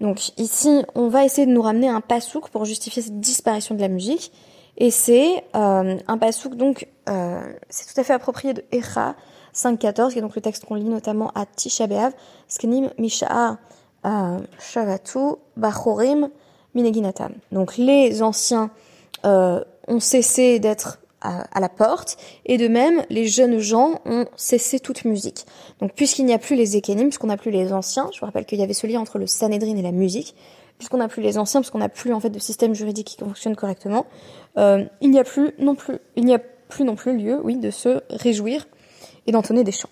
Donc 0.00 0.36
ici, 0.36 0.82
on 0.96 1.06
va 1.06 1.24
essayer 1.24 1.46
de 1.46 1.52
nous 1.52 1.62
ramener 1.62 1.88
un 1.88 2.00
pasouk 2.00 2.48
pour 2.48 2.64
justifier 2.64 3.02
cette 3.02 3.20
disparition 3.20 3.76
de 3.76 3.80
la 3.80 3.86
musique. 3.86 4.32
Et 4.78 4.90
c'est 4.90 5.44
euh, 5.54 5.96
un 6.08 6.18
pasouk, 6.18 6.56
donc 6.56 6.88
euh, 7.08 7.40
c'est 7.68 7.94
tout 7.94 8.00
à 8.00 8.02
fait 8.02 8.14
approprié 8.14 8.52
de 8.52 8.64
Echa 8.72 9.14
5.14, 9.54 10.10
qui 10.10 10.18
est 10.18 10.22
donc 10.22 10.34
le 10.34 10.42
texte 10.42 10.64
qu'on 10.64 10.74
lit 10.74 10.82
notamment 10.82 11.30
à 11.36 11.46
Tisha 11.46 11.86
B'Av, 11.86 12.14
Skenim 12.48 12.90
Misha'a 12.98 13.58
Shavatu 14.58 15.36
Bachorim 15.56 16.30
Mineginatam. 16.74 17.34
Donc 17.52 17.76
les 17.76 18.22
anciens 18.24 18.70
ont 19.24 20.00
cessé 20.00 20.58
d'être 20.58 20.98
à, 21.20 21.60
la 21.60 21.68
porte, 21.68 22.16
et 22.46 22.58
de 22.58 22.68
même, 22.68 23.02
les 23.10 23.26
jeunes 23.26 23.58
gens 23.58 24.00
ont 24.04 24.26
cessé 24.36 24.78
toute 24.78 25.04
musique. 25.04 25.46
Donc, 25.80 25.92
puisqu'il 25.94 26.24
n'y 26.24 26.34
a 26.34 26.38
plus 26.38 26.56
les 26.56 26.76
ékénimes, 26.76 27.08
puisqu'on 27.08 27.26
n'a 27.26 27.36
plus 27.36 27.50
les 27.50 27.72
anciens, 27.72 28.08
je 28.14 28.20
vous 28.20 28.26
rappelle 28.26 28.44
qu'il 28.44 28.58
y 28.58 28.62
avait 28.62 28.74
ce 28.74 28.86
lien 28.86 29.00
entre 29.00 29.18
le 29.18 29.26
Sanhedrin 29.26 29.76
et 29.76 29.82
la 29.82 29.92
musique, 29.92 30.34
puisqu'on 30.78 30.98
n'a 30.98 31.08
plus 31.08 31.22
les 31.22 31.38
anciens, 31.38 31.60
puisqu'on 31.60 31.78
n'a 31.78 31.88
plus 31.88 32.12
en 32.12 32.20
fait 32.20 32.30
de 32.30 32.38
système 32.38 32.74
juridique 32.74 33.08
qui 33.08 33.18
fonctionne 33.18 33.56
correctement, 33.56 34.06
euh, 34.56 34.84
il 35.00 35.10
n'y 35.10 35.18
a 35.18 35.24
plus 35.24 35.52
non 35.58 35.74
plus, 35.74 35.98
il 36.16 36.24
n'y 36.24 36.34
a 36.34 36.38
plus 36.38 36.84
non 36.84 36.94
plus 36.94 37.16
lieu, 37.16 37.40
oui, 37.42 37.56
de 37.56 37.70
se 37.70 38.00
réjouir 38.10 38.68
et 39.26 39.32
d'entonner 39.32 39.64
des 39.64 39.72
chants. 39.72 39.90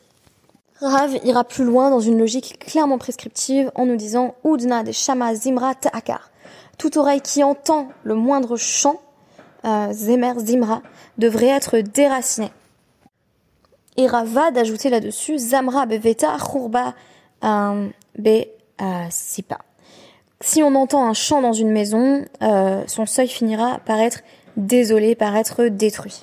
Rav 0.80 1.18
ira 1.25 1.45
plus 1.45 1.64
loin 1.64 1.90
dans 1.90 2.00
une 2.00 2.18
logique 2.18 2.59
clairement 2.59 2.99
prescriptive 2.99 3.71
en 3.75 3.87
nous 3.87 3.97
disant 3.97 4.35
Udna 4.45 4.83
de 4.83 4.92
Shama 4.92 5.35
Zimra 5.35 5.75
Ta'akar. 5.75 6.30
Toute 6.76 6.99
oreille 6.99 7.23
qui 7.23 7.42
entend 7.42 7.88
le 8.04 8.14
moindre 8.14 8.56
chant 8.56 9.00
Zemer 9.92 10.35
Zimra 10.38 10.82
devrait 11.18 11.46
être 11.46 11.78
déraciné. 11.78 12.50
Et 13.96 14.06
Rava 14.06 14.50
d'ajouter 14.50 14.90
là-dessus 14.90 15.38
Zamra 15.38 15.87
beveta 15.87 16.37
churba 16.38 16.94
euh, 17.44 17.88
be 18.18 18.46
sipa. 19.11 19.58
Si 20.40 20.62
on 20.62 20.75
entend 20.75 21.06
un 21.06 21.14
chant 21.14 21.40
dans 21.40 21.54
une 21.54 21.70
maison, 21.70 22.25
euh, 22.42 22.82
son 22.87 23.06
seuil 23.06 23.26
finira 23.26 23.80
par 23.87 23.99
être 23.99 24.20
désolé, 24.56 25.14
par 25.14 25.35
être 25.35 25.64
détruit. 25.64 26.23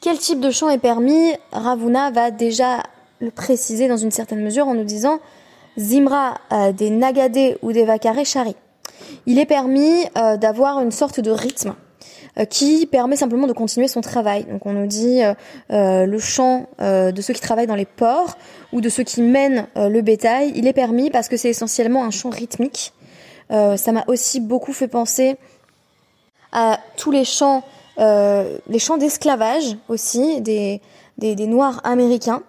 Quel 0.00 0.18
type 0.18 0.40
de 0.40 0.50
chant 0.50 0.68
est 0.68 0.78
permis? 0.78 1.32
Ravuna 1.50 2.10
va 2.12 2.30
déjà 2.30 2.84
le 3.20 3.30
préciser 3.30 3.88
dans 3.88 3.96
une 3.96 4.10
certaine 4.12 4.42
mesure 4.42 4.68
en 4.68 4.74
nous 4.74 4.84
disant 4.84 5.18
Zimra 5.78 6.38
des 6.72 6.90
nagadés 6.90 7.56
ou 7.62 7.72
des 7.72 7.84
vacarés 7.84 8.24
chari. 8.24 8.56
Il 9.26 9.38
est 9.38 9.46
permis 9.46 10.04
d'avoir 10.38 10.80
une 10.80 10.90
sorte 10.90 11.20
de 11.20 11.30
rythme 11.30 11.70
euh, 11.70 11.91
qui 12.48 12.86
permet 12.86 13.16
simplement 13.16 13.46
de 13.46 13.52
continuer 13.52 13.88
son 13.88 14.00
travail. 14.00 14.44
Donc 14.44 14.64
on 14.64 14.72
nous 14.72 14.86
dit 14.86 15.22
euh, 15.22 15.34
euh, 15.70 16.06
le 16.06 16.18
chant 16.18 16.66
de 16.80 17.20
ceux 17.20 17.34
qui 17.34 17.40
travaillent 17.40 17.66
dans 17.66 17.74
les 17.74 17.84
ports 17.84 18.36
ou 18.72 18.80
de 18.80 18.88
ceux 18.88 19.02
qui 19.02 19.22
mènent 19.22 19.66
le 19.76 20.00
bétail, 20.00 20.52
il 20.54 20.66
est 20.66 20.72
permis 20.72 21.10
parce 21.10 21.28
que 21.28 21.36
c'est 21.36 21.50
essentiellement 21.50 22.04
un 22.04 22.10
chant 22.10 22.30
rythmique. 22.30 22.92
ça 23.50 23.92
m'a 23.92 24.04
aussi 24.06 24.40
beaucoup 24.40 24.72
fait 24.72 24.88
penser 24.88 25.36
à 26.52 26.80
tous 26.96 27.10
les 27.10 27.24
chants, 27.24 27.62
les 27.98 28.78
chants 28.78 28.96
d'esclavage 28.96 29.76
aussi 29.88 30.40
des, 30.40 30.80
des, 31.18 31.34
des, 31.34 31.46
Noirs 31.46 31.80
américains. 31.84 32.42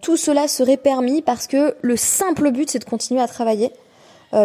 tout 0.00 0.16
cela 0.16 0.48
serait 0.48 0.78
permis 0.78 1.22
parce 1.22 1.46
que 1.46 1.76
le 1.82 1.96
simple 1.96 2.50
but 2.50 2.70
c'est 2.70 2.78
de 2.78 2.84
continuer 2.84 3.20
à 3.20 3.28
travailler. 3.28 3.70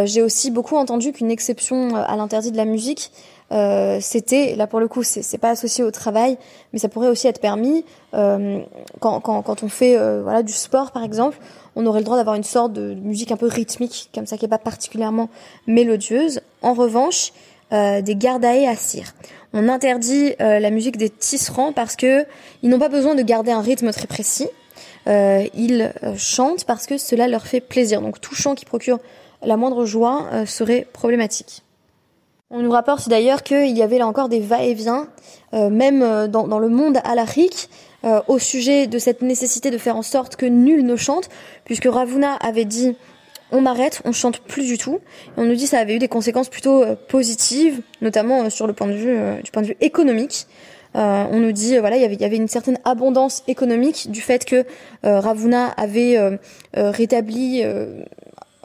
J'ai 0.03 0.21
aussi 0.21 0.51
beaucoup 0.51 0.75
entendu 0.75 1.13
qu'une 1.13 1.31
exception 1.31 1.95
à 1.95 2.15
l'interdit 2.15 2.51
de 2.51 2.57
la 2.57 2.65
musique 2.65 3.11
euh, 3.51 3.97
c'était 3.99 4.55
là 4.55 4.67
pour 4.67 4.79
le 4.79 4.87
coup 4.87 5.01
c'est 5.01 5.37
pas 5.39 5.49
associé 5.49 5.83
au 5.83 5.89
travail 5.89 6.37
mais 6.71 6.79
ça 6.79 6.89
pourrait 6.89 7.07
aussi 7.07 7.27
être 7.27 7.41
permis. 7.41 7.83
Euh, 8.13 8.59
quand, 8.99 9.19
quand, 9.21 9.41
quand 9.41 9.63
on 9.63 9.69
fait 9.69 9.97
euh, 9.97 10.21
voilà 10.21 10.43
du 10.43 10.53
sport 10.53 10.91
par 10.91 11.03
exemple 11.03 11.37
on 11.75 11.85
aurait 11.85 11.99
le 11.99 12.05
droit 12.05 12.17
d'avoir 12.17 12.35
une 12.35 12.43
sorte 12.43 12.73
de 12.73 12.93
musique 12.93 13.31
un 13.31 13.37
peu 13.37 13.47
rythmique 13.47 14.09
comme 14.13 14.25
ça 14.25 14.37
qui 14.37 14.45
est 14.45 14.49
pas 14.49 14.57
particulièrement 14.57 15.29
mélodieuse. 15.67 16.41
En 16.61 16.73
revanche 16.73 17.31
des 17.71 18.15
gardae 18.15 18.67
à 18.67 18.75
cire. 18.75 19.13
On 19.53 19.69
interdit 19.69 20.33
la 20.39 20.71
musique 20.71 20.97
des 20.97 21.11
tisserands 21.11 21.71
parce 21.71 21.95
que 21.95 22.25
ils 22.63 22.69
n'ont 22.69 22.79
pas 22.79 22.89
besoin 22.89 23.13
de 23.13 23.21
garder 23.21 23.51
un 23.51 23.61
rythme 23.61 23.91
très 23.91 24.07
précis. 24.07 24.49
Ils 25.05 25.93
chantent 26.17 26.65
parce 26.65 26.87
que 26.87 26.97
cela 26.97 27.27
leur 27.27 27.45
fait 27.45 27.61
plaisir. 27.61 28.01
Donc 28.01 28.19
tout 28.19 28.33
chant 28.33 28.55
qui 28.55 28.65
procure 28.65 28.97
la 29.43 29.55
moindre 29.55 29.85
joie 29.85 30.25
serait 30.47 30.87
problématique 30.91 31.61
on 32.51 32.61
nous 32.61 32.71
rapporte 32.71 33.09
d'ailleurs 33.09 33.43
qu'il 33.43 33.77
y 33.77 33.83
avait 33.83 33.99
là 33.99 34.07
encore 34.07 34.27
des 34.27 34.39
va-et-vient, 34.39 35.07
euh, 35.53 35.69
même 35.69 36.01
euh, 36.01 36.27
dans, 36.27 36.59
le 36.59 36.69
monde 36.69 36.97
alarique, 37.03 37.69
euh, 38.05 38.21
au 38.27 38.39
sujet 38.39 38.87
de 38.87 38.97
cette 38.97 39.21
nécessité 39.21 39.71
de 39.71 39.77
faire 39.77 39.95
en 39.95 40.01
sorte 40.01 40.35
que 40.35 40.45
nul 40.45 40.85
ne 40.85 40.95
chante, 40.95 41.29
puisque 41.65 41.85
Ravuna 41.85 42.33
avait 42.35 42.65
dit 42.65 42.95
on 43.51 43.65
arrête, 43.65 44.01
on 44.05 44.11
chante 44.11 44.39
plus 44.39 44.65
du 44.65 44.77
tout. 44.77 44.99
On 45.35 45.43
nous 45.43 45.55
dit 45.55 45.67
ça 45.67 45.79
avait 45.79 45.95
eu 45.95 45.99
des 45.99 46.07
conséquences 46.07 46.49
plutôt 46.49 46.83
positives, 47.07 47.81
notamment 48.01 48.49
sur 48.51 48.67
le 48.67 48.73
point 48.73 48.87
de 48.87 48.93
vue 48.93 49.41
du 49.43 49.49
point 49.49 49.63
de 49.63 49.67
vue 49.67 49.77
économique. 49.81 50.45
on 50.93 51.39
nous 51.39 51.51
dit 51.51 51.79
voilà 51.79 51.95
il 51.95 52.03
y 52.03 52.05
avait, 52.05 52.13
y 52.13 52.23
avait 52.23 52.35
une 52.35 52.47
certaine 52.47 52.77
abondance 52.85 53.43
économique 53.47 54.11
du 54.11 54.21
fait 54.21 54.45
que 54.45 54.65
Ravuna 55.01 55.65
avait 55.77 56.37
rétabli 56.75 57.63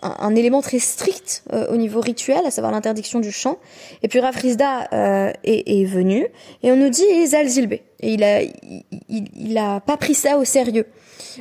un, 0.04 0.34
élément 0.34 0.62
très 0.62 0.78
strict 0.78 1.44
au 1.70 1.76
niveau 1.76 2.00
rituel, 2.00 2.40
à 2.46 2.50
savoir 2.50 2.72
l'interdiction 2.72 3.20
du 3.20 3.32
chant. 3.32 3.58
Et 4.02 4.08
puis 4.08 4.20
Rav 4.20 4.36
est, 4.44 5.34
est, 5.44 5.84
venu 5.84 6.26
et 6.62 6.70
on 6.70 6.76
nous 6.76 6.90
dit 6.90 7.26
Zal 7.26 7.48
Zilbe. 7.48 7.72
Et 7.72 8.14
il 8.14 8.22
a, 8.22 8.42
il, 8.42 8.84
il, 9.08 9.58
a 9.58 9.80
pas 9.80 9.96
pris 9.96 10.14
ça 10.14 10.36
au 10.36 10.44
sérieux. 10.44 10.86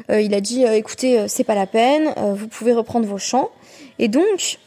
il 0.09 0.33
a 0.33 0.41
dit 0.41 0.63
écoutez, 0.63 1.27
c'est 1.27 1.43
pas 1.43 1.55
la 1.55 1.67
peine, 1.67 2.13
vous 2.35 2.47
pouvez 2.47 2.73
reprendre 2.73 3.05
vos 3.05 3.17
chants. 3.17 3.49
Et 3.99 4.07
donc, 4.07 4.59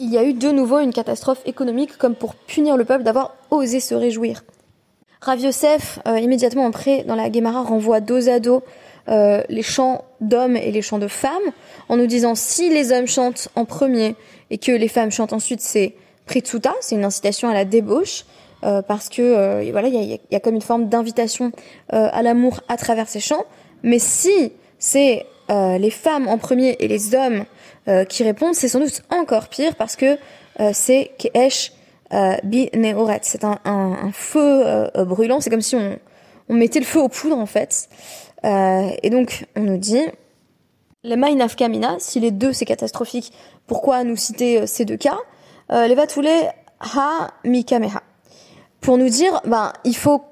il 0.00 0.08
y 0.08 0.18
a 0.18 0.24
eu 0.24 0.32
de 0.32 0.50
nouveau 0.50 0.78
une 0.78 0.92
catastrophe 0.92 1.42
économique 1.44 1.96
comme 1.98 2.14
pour 2.14 2.34
punir 2.34 2.76
le 2.76 2.84
peuple 2.84 3.04
d'avoir 3.04 3.36
osé 3.50 3.80
se 3.80 3.94
réjouir. 3.94 4.42
Rav 5.20 5.38
Yosef, 5.38 5.98
euh, 6.08 6.18
immédiatement 6.18 6.66
après, 6.66 7.04
dans 7.04 7.14
la 7.14 7.30
Gemara, 7.30 7.62
renvoie 7.62 8.00
dos 8.00 8.28
à 8.30 8.40
dos 8.40 8.62
euh, 9.08 9.42
les 9.50 9.62
chants 9.62 10.04
d'hommes 10.22 10.56
et 10.56 10.70
les 10.70 10.80
chants 10.80 10.98
de 10.98 11.08
femmes, 11.08 11.52
en 11.90 11.96
nous 11.96 12.06
disant 12.06 12.34
si 12.34 12.70
les 12.70 12.92
hommes 12.92 13.06
chantent 13.06 13.48
en 13.54 13.64
premier 13.64 14.16
et 14.50 14.58
que 14.58 14.72
les 14.72 14.88
femmes 14.88 15.10
chantent 15.10 15.32
ensuite, 15.32 15.60
c'est 15.60 15.94
Pritsuta, 16.26 16.74
c'est 16.80 16.94
une 16.94 17.04
incitation 17.04 17.48
à 17.48 17.54
la 17.54 17.64
débauche, 17.64 18.24
euh, 18.62 18.82
parce 18.82 19.08
que 19.08 19.70
voilà, 19.72 19.88
il 19.88 20.18
y 20.30 20.34
a, 20.34 20.40
comme 20.40 20.54
une 20.54 20.62
forme 20.62 20.88
d'invitation 20.88 21.52
à 21.88 22.22
l'amour 22.22 22.60
à 22.68 22.76
travers 22.76 23.08
ces 23.08 23.20
chants. 23.20 23.44
Mais 23.82 23.98
si 23.98 24.52
c'est 24.78 25.26
les 25.48 25.90
femmes 25.90 26.28
en 26.28 26.38
premier 26.38 26.76
et 26.78 26.88
les 26.88 27.14
hommes 27.14 27.44
qui 28.08 28.22
répondent, 28.22 28.54
c'est 28.54 28.68
sans 28.68 28.80
doute 28.80 29.02
encore 29.10 29.48
pire 29.48 29.74
parce 29.74 29.96
que 29.96 30.16
c'est 30.72 31.10
Keesh 31.18 31.72
euh, 32.12 32.36
c'est 33.22 33.44
un, 33.44 33.58
un, 33.64 34.12
feu 34.12 34.62
euh, 34.66 35.04
brûlant. 35.04 35.40
C'est 35.40 35.50
comme 35.50 35.60
si 35.60 35.76
on, 35.76 35.98
on, 36.48 36.54
mettait 36.54 36.80
le 36.80 36.84
feu 36.84 37.00
aux 37.00 37.08
poudres 37.08 37.38
en 37.38 37.46
fait. 37.46 37.88
Euh, 38.44 38.90
et 39.02 39.10
donc 39.10 39.46
on 39.56 39.60
nous 39.60 39.76
dit 39.76 40.02
les 41.02 41.16
Mainaf 41.16 41.56
Kamina, 41.56 41.96
si 41.98 42.20
les 42.20 42.30
deux 42.30 42.52
c'est 42.52 42.64
catastrophique, 42.64 43.32
pourquoi 43.66 44.04
nous 44.04 44.16
citer 44.16 44.66
ces 44.66 44.84
deux 44.84 44.96
cas? 44.96 45.18
Les 45.70 45.94
Vatulé 45.94 46.48
Ha 46.80 47.28
Mikameha. 47.44 48.02
Pour 48.80 48.98
nous 48.98 49.08
dire, 49.08 49.40
ben 49.44 49.72
il 49.84 49.96
faut 49.96 50.22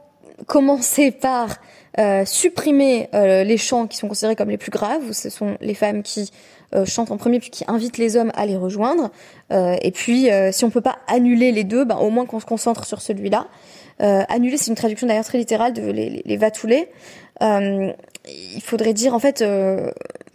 commencer 0.47 1.11
par 1.11 1.57
supprimer 2.27 3.09
les 3.13 3.57
chants 3.57 3.87
qui 3.87 3.97
sont 3.97 4.09
considérés 4.09 4.37
comme 4.37 4.51
les 4.51 4.59
plus 4.59 4.71
graves. 4.71 5.13
Ce 5.13 5.31
sont 5.31 5.57
les 5.61 5.75
femmes 5.75 6.03
qui 6.03 6.31
euh, 6.75 6.85
chante 6.85 7.11
en 7.11 7.17
premier 7.17 7.41
puis 7.41 7.49
qui 7.49 7.65
invite 7.67 7.97
les 7.97 8.17
hommes 8.17 8.31
à 8.35 8.45
les 8.45 8.57
rejoindre. 8.57 9.11
Euh, 9.53 9.77
et 9.81 9.91
puis, 9.91 10.31
euh, 10.31 10.53
si 10.53 10.65
on 10.65 10.71
peut 10.71 10.83
pas 10.83 10.99
annuler 11.07 11.51
les 11.51 11.65
deux, 11.65 11.85
ben, 11.85 11.97
au 11.97 12.11
moins 12.11 12.27
qu'on 12.27 12.41
se 12.41 12.47
concentre 12.47 12.85
sur 12.85 13.01
celui-là. 13.01 13.47
annuler, 13.99 14.59
c'est 14.59 14.71
une 14.71 14.77
traduction 14.77 15.07
d'ailleurs 15.07 15.25
très 15.25 15.39
littérale 15.39 15.73
de 15.73 15.83
les, 15.91 16.23
les, 16.25 16.37
les. 16.37 16.89
Il 18.55 18.63
faudrait 18.63 18.95
dire 18.95 19.15
en 19.15 19.19
fait 19.19 19.45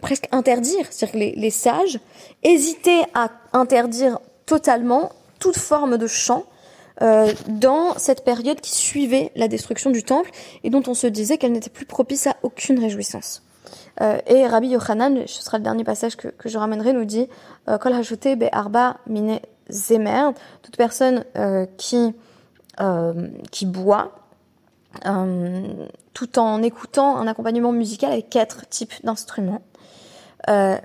presque 0.00 0.28
interdire, 0.32 0.86
c'est-à-dire 0.90 1.12
que 1.12 1.40
les, 1.40 1.50
sages 1.50 1.98
hésitaient 2.42 3.04
à 3.14 3.30
interdire 3.52 4.18
totalement 4.46 5.10
toute 5.38 5.56
forme 5.56 5.96
de 5.96 6.06
chant 6.06 6.44
euh, 7.02 7.32
dans 7.48 7.98
cette 7.98 8.24
période 8.24 8.60
qui 8.60 8.70
suivait 8.70 9.32
la 9.34 9.48
destruction 9.48 9.90
du 9.90 10.02
temple 10.02 10.30
et 10.62 10.70
dont 10.70 10.82
on 10.86 10.94
se 10.94 11.06
disait 11.06 11.38
qu'elle 11.38 11.52
n'était 11.52 11.70
plus 11.70 11.86
propice 11.86 12.26
à 12.26 12.36
aucune 12.42 12.78
réjouissance. 12.78 13.42
Euh, 14.00 14.18
et 14.26 14.46
Rabbi 14.46 14.68
Yochanan, 14.68 15.26
ce 15.26 15.42
sera 15.42 15.58
le 15.58 15.64
dernier 15.64 15.84
passage 15.84 16.16
que, 16.16 16.28
que 16.28 16.48
je 16.48 16.58
ramènerai, 16.58 16.92
nous 16.92 17.04
dit 17.04 17.28
euh, 17.68 17.78
Kol 17.78 17.92
be 17.92 18.48
arba 18.52 18.98
mine 19.06 19.40
zemer, 19.70 20.30
toute 20.62 20.76
personne 20.76 21.24
euh, 21.36 21.66
qui 21.76 22.14
qui 23.52 23.66
boit 23.66 24.12
tout 26.14 26.38
en 26.38 26.62
écoutant 26.62 27.16
un 27.16 27.26
accompagnement 27.26 27.72
musical 27.72 28.12
avec 28.12 28.30
quatre 28.30 28.66
types 28.68 28.94
d'instruments. 29.04 29.62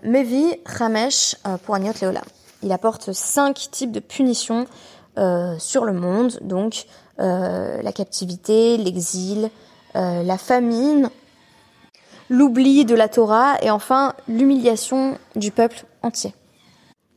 Mevi 0.03 0.55
Ramesh 0.65 1.35
pour 1.65 1.75
Agnot 1.75 1.93
Leola. 2.01 2.21
Il 2.63 2.71
apporte 2.71 3.13
cinq 3.13 3.69
types 3.71 3.91
de 3.91 3.99
punitions 3.99 4.65
sur 5.57 5.85
le 5.85 5.93
monde, 5.93 6.39
donc 6.41 6.85
la 7.17 7.91
captivité, 7.93 8.77
l'exil, 8.77 9.49
la 9.93 10.37
famine, 10.37 11.09
l'oubli 12.29 12.85
de 12.85 12.95
la 12.95 13.09
Torah 13.09 13.57
et 13.61 13.69
enfin 13.71 14.13
l'humiliation 14.27 15.17
du 15.35 15.51
peuple 15.51 15.85
entier. 16.03 16.33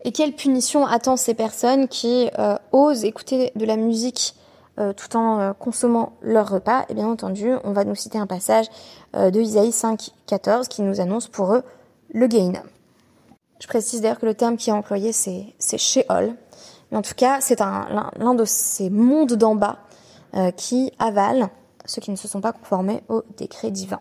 Et 0.05 0.13
quelle 0.13 0.35
punition 0.35 0.85
attend 0.87 1.17
ces 1.17 1.35
personnes 1.35 1.87
qui 1.87 2.29
euh, 2.39 2.57
osent 2.73 3.05
écouter 3.05 3.53
de 3.55 3.65
la 3.65 3.77
musique 3.77 4.35
euh, 4.79 4.93
tout 4.93 5.17
en 5.17 5.41
euh, 5.41 5.53
consommant 5.53 6.13
leur 6.23 6.49
repas 6.49 6.85
Et 6.89 6.95
bien 6.95 7.07
entendu, 7.07 7.53
on 7.65 7.73
va 7.73 7.85
nous 7.85 7.95
citer 7.95 8.19
un 8.19 8.27
passage 8.27 8.67
de 9.15 9.39
Isaïe 9.41 9.73
5, 9.73 10.11
14 10.27 10.69
qui 10.69 10.83
nous 10.83 11.01
annonce 11.01 11.29
pour 11.29 11.55
eux 11.55 11.63
le 12.15 12.29
Gehinnom. 12.29 12.63
Je 13.61 13.67
précise 13.69 14.01
d'ailleurs 14.01 14.19
que 14.19 14.27
le 14.27 14.35
terme 14.35 14.57
qui 14.57 14.71
est 14.71 14.73
employé, 14.73 15.13
c'est, 15.13 15.47
c'est 15.59 15.79
Sheol. 15.79 16.35
Mais 16.91 16.97
en 16.97 17.03
tout 17.03 17.15
cas, 17.15 17.41
c'est 17.41 17.61
un, 17.61 18.11
l'un 18.17 18.35
de 18.35 18.45
ces 18.45 18.91
mondes 18.91 19.35
d'en 19.35 19.55
bas 19.55 19.79
qui 20.57 20.91
avalent 20.99 21.51
ceux 21.85 22.01
qui 22.01 22.11
ne 22.11 22.17
se 22.17 22.29
sont 22.29 22.41
pas 22.41 22.53
conformés 22.53 23.03
au 23.09 23.23
décret 23.37 23.71
divin. 23.71 24.01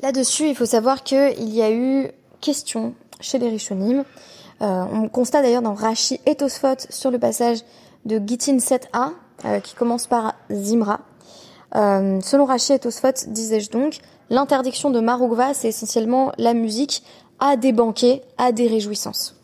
Là-dessus, 0.00 0.48
il 0.48 0.54
faut 0.54 0.66
savoir 0.66 1.02
qu'il 1.02 1.48
y 1.48 1.62
a 1.62 1.70
eu 1.70 2.10
question 2.40 2.94
chez 3.20 3.38
les 3.38 3.48
Rishonim. 3.48 4.04
Euh, 4.60 4.84
on 4.92 5.08
constate 5.08 5.42
d'ailleurs 5.42 5.62
dans 5.62 5.74
Rashi 5.74 6.20
et 6.26 6.34
Tosfot 6.34 6.76
sur 6.90 7.10
le 7.10 7.18
passage 7.18 7.58
de 8.04 8.20
Gitin 8.24 8.58
7a, 8.58 9.12
euh, 9.44 9.60
qui 9.60 9.74
commence 9.74 10.06
par 10.06 10.34
Zimra. 10.50 11.00
Euh, 11.76 12.20
selon 12.22 12.44
Rashi 12.44 12.72
et 12.72 12.78
Tosfot, 12.78 13.12
disais-je 13.26 13.70
donc, 13.70 13.98
l'interdiction 14.30 14.90
de 14.90 15.00
Marugva, 15.00 15.54
c'est 15.54 15.68
essentiellement 15.68 16.32
la 16.38 16.54
musique 16.54 17.02
à 17.38 17.56
des 17.56 17.72
banquets, 17.72 18.22
à 18.36 18.52
des 18.52 18.66
réjouissances. 18.66 19.36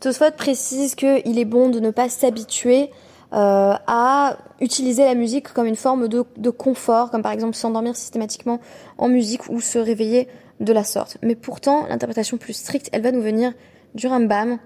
Tosfot 0.00 0.32
précise 0.36 0.94
qu'il 0.94 1.38
est 1.38 1.44
bon 1.44 1.68
de 1.68 1.80
ne 1.80 1.90
pas 1.90 2.08
s'habituer 2.08 2.90
euh, 3.32 3.74
à 3.86 4.38
utiliser 4.60 5.04
la 5.04 5.14
musique 5.14 5.52
comme 5.52 5.66
une 5.66 5.76
forme 5.76 6.08
de, 6.08 6.24
de 6.36 6.50
confort, 6.50 7.10
comme 7.10 7.22
par 7.22 7.32
exemple 7.32 7.54
s'endormir 7.54 7.96
systématiquement 7.96 8.60
en 8.98 9.08
musique 9.08 9.48
ou 9.48 9.60
se 9.60 9.78
réveiller 9.78 10.28
de 10.60 10.72
la 10.72 10.84
sorte. 10.84 11.18
Mais 11.22 11.34
pourtant, 11.34 11.86
l'interprétation 11.88 12.38
plus 12.38 12.54
stricte, 12.54 12.88
elle 12.92 13.02
va 13.02 13.12
nous 13.12 13.22
venir 13.22 13.52
du 13.94 14.06
Rambam 14.06 14.58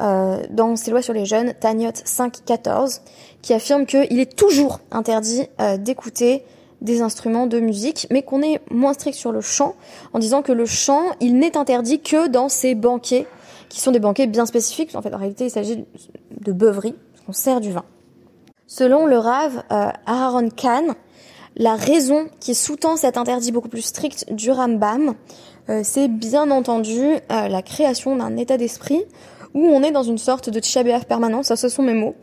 euh, 0.00 0.42
dans 0.50 0.76
ses 0.76 0.90
lois 0.90 1.02
sur 1.02 1.12
les 1.12 1.24
jeunes, 1.24 1.54
Taniot 1.60 1.90
5.14, 1.90 3.00
qui 3.42 3.52
affirme 3.52 3.86
qu'il 3.86 4.18
est 4.18 4.36
toujours 4.36 4.80
interdit 4.90 5.46
euh, 5.60 5.76
d'écouter 5.76 6.44
des 6.80 7.00
instruments 7.00 7.46
de 7.46 7.60
musique, 7.60 8.06
mais 8.10 8.22
qu'on 8.22 8.42
est 8.42 8.60
moins 8.70 8.92
strict 8.92 9.16
sur 9.16 9.32
le 9.32 9.40
chant, 9.40 9.74
en 10.12 10.18
disant 10.18 10.42
que 10.42 10.52
le 10.52 10.66
chant, 10.66 11.02
il 11.20 11.38
n'est 11.38 11.56
interdit 11.56 12.00
que 12.00 12.28
dans 12.28 12.48
ces 12.48 12.74
banquets, 12.74 13.26
qui 13.68 13.80
sont 13.80 13.90
des 13.90 14.00
banquets 14.00 14.26
bien 14.26 14.46
spécifiques. 14.46 14.94
En 14.94 15.02
fait, 15.02 15.14
en 15.14 15.18
réalité, 15.18 15.46
il 15.46 15.50
s'agit 15.50 15.84
de 16.40 16.52
beuveries, 16.52 16.94
parce 17.12 17.26
qu'on 17.26 17.32
sert 17.32 17.60
du 17.60 17.72
vin. 17.72 17.84
Selon 18.66 19.06
le 19.06 19.18
Rav 19.18 19.62
euh, 19.72 19.90
Aharon 20.06 20.48
Khan, 20.50 20.94
la 21.56 21.76
raison 21.76 22.28
qui 22.40 22.54
sous-tend 22.54 22.96
cet 22.96 23.16
interdit 23.16 23.52
beaucoup 23.52 23.68
plus 23.68 23.82
strict 23.82 24.32
du 24.32 24.50
Rambam, 24.50 25.14
euh, 25.68 25.80
c'est 25.82 26.08
bien 26.08 26.50
entendu 26.50 27.00
euh, 27.00 27.18
la 27.48 27.62
création 27.62 28.16
d'un 28.16 28.36
état 28.36 28.56
d'esprit 28.56 29.02
où 29.54 29.66
on 29.66 29.82
est 29.82 29.92
dans 29.92 30.02
une 30.02 30.18
sorte 30.18 30.50
de 30.50 30.60
tisha 30.60 30.82
permanent, 31.08 31.42
ça 31.42 31.56
ce 31.56 31.68
sont 31.68 31.82
mes 31.82 31.94
mots. 31.94 32.14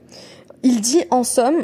Il 0.64 0.82
dit 0.82 1.04
en 1.10 1.24
somme, 1.24 1.64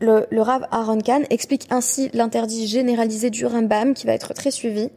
le, 0.00 0.26
le 0.30 0.40
Rav 0.40 0.66
Aaron 0.70 1.00
Khan 1.00 1.22
explique 1.30 1.66
ainsi 1.70 2.08
l'interdit 2.14 2.66
généralisé 2.66 3.30
du 3.30 3.44
Rambam 3.44 3.94
qui 3.94 4.06
va 4.06 4.12
être 4.12 4.32
très 4.32 4.50
suivi 4.50 4.90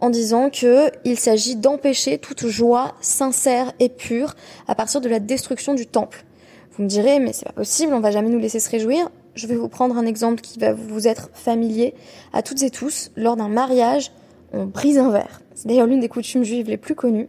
en 0.00 0.10
disant 0.10 0.50
que 0.50 0.90
il 1.04 1.18
s'agit 1.18 1.56
d'empêcher 1.56 2.18
toute 2.18 2.46
joie 2.46 2.94
sincère 3.00 3.72
et 3.80 3.88
pure 3.88 4.34
à 4.68 4.74
partir 4.74 5.00
de 5.00 5.08
la 5.08 5.20
destruction 5.20 5.74
du 5.74 5.86
temple. 5.86 6.24
Vous 6.72 6.82
me 6.82 6.88
direz, 6.88 7.18
mais 7.18 7.32
c'est 7.32 7.46
pas 7.46 7.52
possible, 7.52 7.94
on 7.94 8.00
va 8.00 8.10
jamais 8.10 8.28
nous 8.28 8.38
laisser 8.38 8.60
se 8.60 8.70
réjouir. 8.70 9.08
Je 9.34 9.46
vais 9.46 9.56
vous 9.56 9.68
prendre 9.68 9.96
un 9.96 10.06
exemple 10.06 10.40
qui 10.40 10.58
va 10.58 10.72
vous 10.74 11.08
être 11.08 11.30
familier 11.32 11.94
à 12.32 12.42
toutes 12.42 12.62
et 12.62 12.70
tous. 12.70 13.10
Lors 13.16 13.36
d'un 13.36 13.48
mariage, 13.48 14.12
on 14.52 14.64
brise 14.64 14.98
un 14.98 15.10
verre. 15.10 15.40
C'est 15.54 15.68
d'ailleurs 15.68 15.86
l'une 15.86 16.00
des 16.00 16.08
coutumes 16.08 16.44
juives 16.44 16.68
les 16.68 16.76
plus 16.76 16.94
connues. 16.94 17.28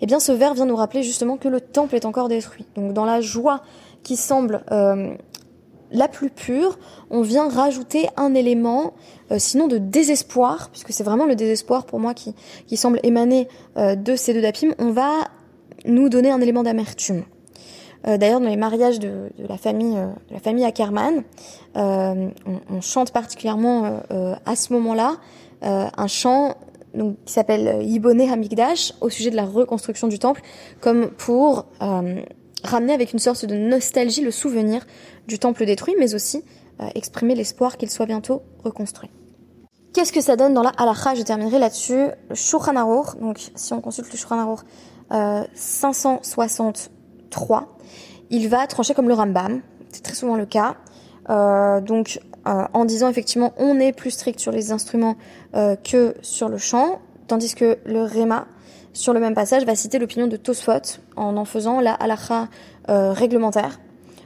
Eh 0.00 0.06
bien, 0.06 0.20
ce 0.20 0.32
verre 0.32 0.54
vient 0.54 0.66
nous 0.66 0.76
rappeler 0.76 1.02
justement 1.02 1.36
que 1.36 1.48
le 1.48 1.60
temple 1.60 1.94
est 1.94 2.04
encore 2.04 2.28
détruit. 2.28 2.66
Donc, 2.76 2.92
dans 2.92 3.04
la 3.04 3.20
joie 3.20 3.62
qui 4.02 4.16
semble 4.16 4.64
euh, 4.70 5.14
la 5.90 6.08
plus 6.08 6.30
pure, 6.30 6.78
on 7.10 7.22
vient 7.22 7.48
rajouter 7.48 8.08
un 8.16 8.34
élément, 8.34 8.94
euh, 9.32 9.38
sinon 9.38 9.66
de 9.66 9.78
désespoir, 9.78 10.68
puisque 10.70 10.92
c'est 10.92 11.04
vraiment 11.04 11.26
le 11.26 11.34
désespoir 11.34 11.84
pour 11.84 11.98
moi 11.98 12.14
qui, 12.14 12.34
qui 12.66 12.76
semble 12.76 13.00
émaner 13.02 13.48
euh, 13.76 13.96
de 13.96 14.14
ces 14.14 14.32
deux 14.34 14.42
dapim. 14.42 14.74
On 14.78 14.90
va 14.90 15.10
nous 15.84 16.08
donner 16.08 16.30
un 16.30 16.40
élément 16.40 16.62
d'amertume. 16.62 17.24
Euh, 18.06 18.16
d'ailleurs, 18.16 18.40
dans 18.40 18.48
les 18.48 18.56
mariages 18.56 18.98
de, 18.98 19.30
la 19.38 19.56
famille, 19.56 19.96
euh, 19.96 20.08
la 20.30 20.38
famille 20.38 20.64
Ackerman, 20.64 21.22
euh, 21.76 22.28
on, 22.70 22.80
chante 22.80 23.12
particulièrement 23.12 24.00
à 24.46 24.56
ce 24.56 24.72
moment-là 24.72 25.16
un 25.62 26.06
chant 26.06 26.56
donc, 26.98 27.16
qui 27.24 27.32
s'appelle 27.32 27.82
Yibone 27.82 28.20
Hamikdash 28.20 28.92
au 29.00 29.08
sujet 29.08 29.30
de 29.30 29.36
la 29.36 29.44
reconstruction 29.44 30.08
du 30.08 30.18
temple, 30.18 30.42
comme 30.80 31.10
pour 31.10 31.66
ramener 32.64 32.92
avec 32.92 33.12
une 33.12 33.18
sorte 33.18 33.44
de 33.44 33.56
nostalgie 33.56 34.20
le 34.20 34.30
souvenir 34.30 34.86
du 35.26 35.38
temple 35.38 35.64
détruit, 35.64 35.94
mais 35.98 36.14
aussi 36.14 36.44
exprimer 36.94 37.34
l'espoir 37.34 37.76
qu'il 37.76 37.90
soit 37.90 38.06
bientôt 38.06 38.42
reconstruit. 38.64 39.10
Qu'est-ce 39.94 40.12
que 40.12 40.20
ça 40.20 40.36
donne 40.36 40.54
dans 40.54 40.62
la 40.62 40.70
halakha 40.70 41.14
Je 41.14 41.22
terminerai 41.22 41.58
là-dessus. 41.58 42.08
Le 42.28 43.20
donc 43.20 43.50
si 43.54 43.72
on 43.72 43.80
consulte 43.80 44.12
le 44.12 44.18
Shulchan 44.18 44.56
563, 45.54 47.78
il 48.30 48.48
va 48.48 48.66
trancher 48.66 48.94
comme 48.94 49.08
le 49.08 49.14
Rambam. 49.14 49.62
C'est 49.90 50.02
très 50.02 50.14
souvent 50.14 50.36
le 50.36 50.46
cas. 50.46 50.76
donc 51.80 52.20
en 52.72 52.84
disant 52.84 53.08
effectivement 53.08 53.52
on 53.58 53.78
est 53.78 53.92
plus 53.92 54.10
strict 54.10 54.40
sur 54.40 54.52
les 54.52 54.72
instruments 54.72 55.16
que 55.52 56.14
sur 56.22 56.48
le 56.48 56.56
chant, 56.58 57.00
tandis 57.26 57.54
que 57.54 57.78
le 57.84 58.02
Réma 58.02 58.46
sur 58.98 59.12
le 59.12 59.20
même 59.20 59.34
passage, 59.34 59.64
va 59.64 59.74
citer 59.74 59.98
l'opinion 59.98 60.26
de 60.26 60.36
Tosfot 60.36 60.98
en 61.16 61.36
en 61.36 61.44
faisant 61.44 61.80
la 61.80 61.94
halakha 61.94 62.48
euh, 62.88 63.12
réglementaire, 63.12 63.80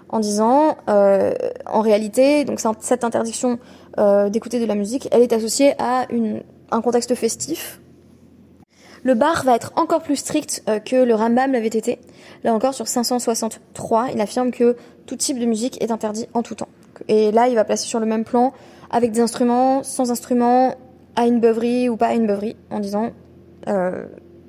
en 0.08 0.18
disant, 0.18 0.76
euh, 0.88 1.32
en 1.66 1.80
réalité, 1.80 2.44
donc 2.44 2.60
cette 2.80 3.04
interdiction 3.04 3.58
euh, 3.98 4.30
d'écouter 4.30 4.60
de 4.60 4.64
la 4.64 4.74
musique, 4.74 5.08
elle 5.10 5.22
est 5.22 5.32
associée 5.32 5.74
à 5.78 6.06
un 6.70 6.80
contexte 6.80 7.14
festif. 7.14 7.80
Le 9.04 9.14
bar 9.14 9.44
va 9.44 9.56
être 9.56 9.72
encore 9.76 10.02
plus 10.02 10.16
strict 10.16 10.62
que 10.84 10.96
le 10.96 11.14
Rambam 11.14 11.52
l'avait 11.52 11.66
été. 11.66 11.98
Là 12.44 12.54
encore, 12.54 12.72
sur 12.72 12.86
563, 12.86 14.10
il 14.14 14.20
affirme 14.20 14.52
que 14.52 14.76
tout 15.06 15.16
type 15.16 15.40
de 15.40 15.44
musique 15.44 15.82
est 15.82 15.90
interdit 15.90 16.28
en 16.34 16.42
tout 16.42 16.54
temps. 16.54 16.68
Et 17.08 17.32
là, 17.32 17.48
il 17.48 17.54
va 17.54 17.64
placer 17.64 17.86
sur 17.86 18.00
le 18.00 18.06
même 18.06 18.24
plan 18.24 18.52
avec 18.90 19.12
des 19.12 19.20
instruments, 19.20 19.82
sans 19.82 20.10
instruments, 20.10 20.74
à 21.16 21.26
une 21.26 21.40
beuverie 21.40 21.88
ou 21.88 21.96
pas 21.96 22.08
à 22.08 22.14
une 22.14 22.26
beuverie, 22.26 22.56
en 22.70 22.80
disant 22.80 23.12
euh, 23.68 24.04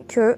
que 0.07 0.37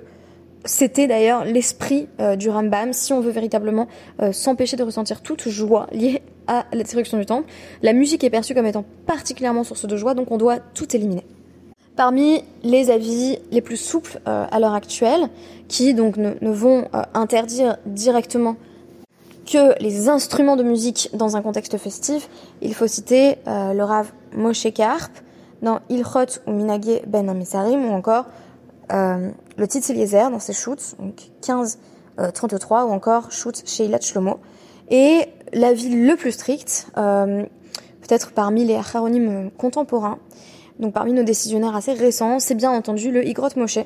c'était 0.66 1.08
d'ailleurs 1.08 1.46
l'esprit 1.46 2.08
euh, 2.20 2.36
du 2.36 2.50
Rambam, 2.50 2.92
si 2.92 3.14
on 3.14 3.22
veut 3.22 3.32
véritablement 3.32 3.88
euh, 4.22 4.32
s'empêcher 4.32 4.76
de 4.76 4.84
ressentir 4.84 5.22
toute 5.22 5.48
joie 5.48 5.88
liée 5.92 6.22
à 6.48 6.66
la 6.72 6.80
destruction 6.80 7.18
du 7.18 7.26
temple. 7.26 7.48
La 7.82 7.94
musique 7.94 8.24
est 8.24 8.30
perçue 8.30 8.54
comme 8.54 8.66
étant 8.66 8.86
particulièrement 9.06 9.64
source 9.64 9.86
de 9.86 9.96
joie, 9.96 10.14
donc 10.14 10.32
on 10.32 10.38
doit 10.38 10.58
tout 10.74 10.96
éliminer. 10.96 11.24
Parmi 11.96 12.44
les 12.64 12.90
avis 12.90 13.38
les 13.52 13.62
plus 13.62 13.78
souples 13.78 14.20
euh, 14.28 14.46
à 14.52 14.60
l'heure 14.60 14.74
actuelle, 14.74 15.30
qui 15.68 15.94
donc 15.94 16.18
ne, 16.18 16.34
ne 16.42 16.52
vont 16.52 16.86
interdire 17.14 17.78
directement 17.86 18.58
que 19.46 19.82
les 19.82 20.10
instruments 20.10 20.56
de 20.56 20.64
musique 20.64 21.10
dans 21.14 21.36
un 21.36 21.42
contexte 21.42 21.78
festif, 21.78 22.30
il 22.62 22.74
faut 22.74 22.88
citer 22.88 23.38
le 23.46 23.84
Rav 23.84 24.12
Moshe 24.36 24.68
Karp 24.74 25.12
dans 25.62 25.80
Ilchot 25.90 26.42
ou 26.48 26.52
Minagé 26.52 27.02
Ben 27.08 27.30
Amisarim 27.30 27.86
ou 27.86 27.94
encore 27.94 28.26
euh, 28.94 29.32
le 29.58 29.68
titre 29.68 29.90
Eliezer 29.92 30.30
dans 30.30 30.40
ses 30.40 30.54
shoots, 30.54 30.96
donc 31.00 31.32
15 31.42 31.80
33 32.34 32.84
euh, 32.84 32.86
ou 32.86 32.92
encore 32.92 33.32
shoot 33.32 33.62
chez 33.66 33.86
Ilat 33.86 34.02
Shlomo. 34.02 34.40
Et 34.90 35.26
la 35.54 35.74
ville 35.74 36.06
le 36.06 36.16
plus 36.16 36.32
strict, 36.32 36.88
euh, 36.98 37.44
peut-être 38.02 38.32
parmi 38.32 38.64
les 38.64 38.76
acharonymes 38.76 39.50
contemporains, 39.58 40.20
donc 40.80 40.94
parmi 40.94 41.14
nos 41.14 41.24
décisionnaires 41.24 41.76
assez 41.76 41.94
récents, 41.94 42.40
c'est 42.40 42.56
bien 42.56 42.72
entendu 42.72 43.12
le 43.12 43.26
Igrot 43.26 43.50
Moshe, 43.56 43.80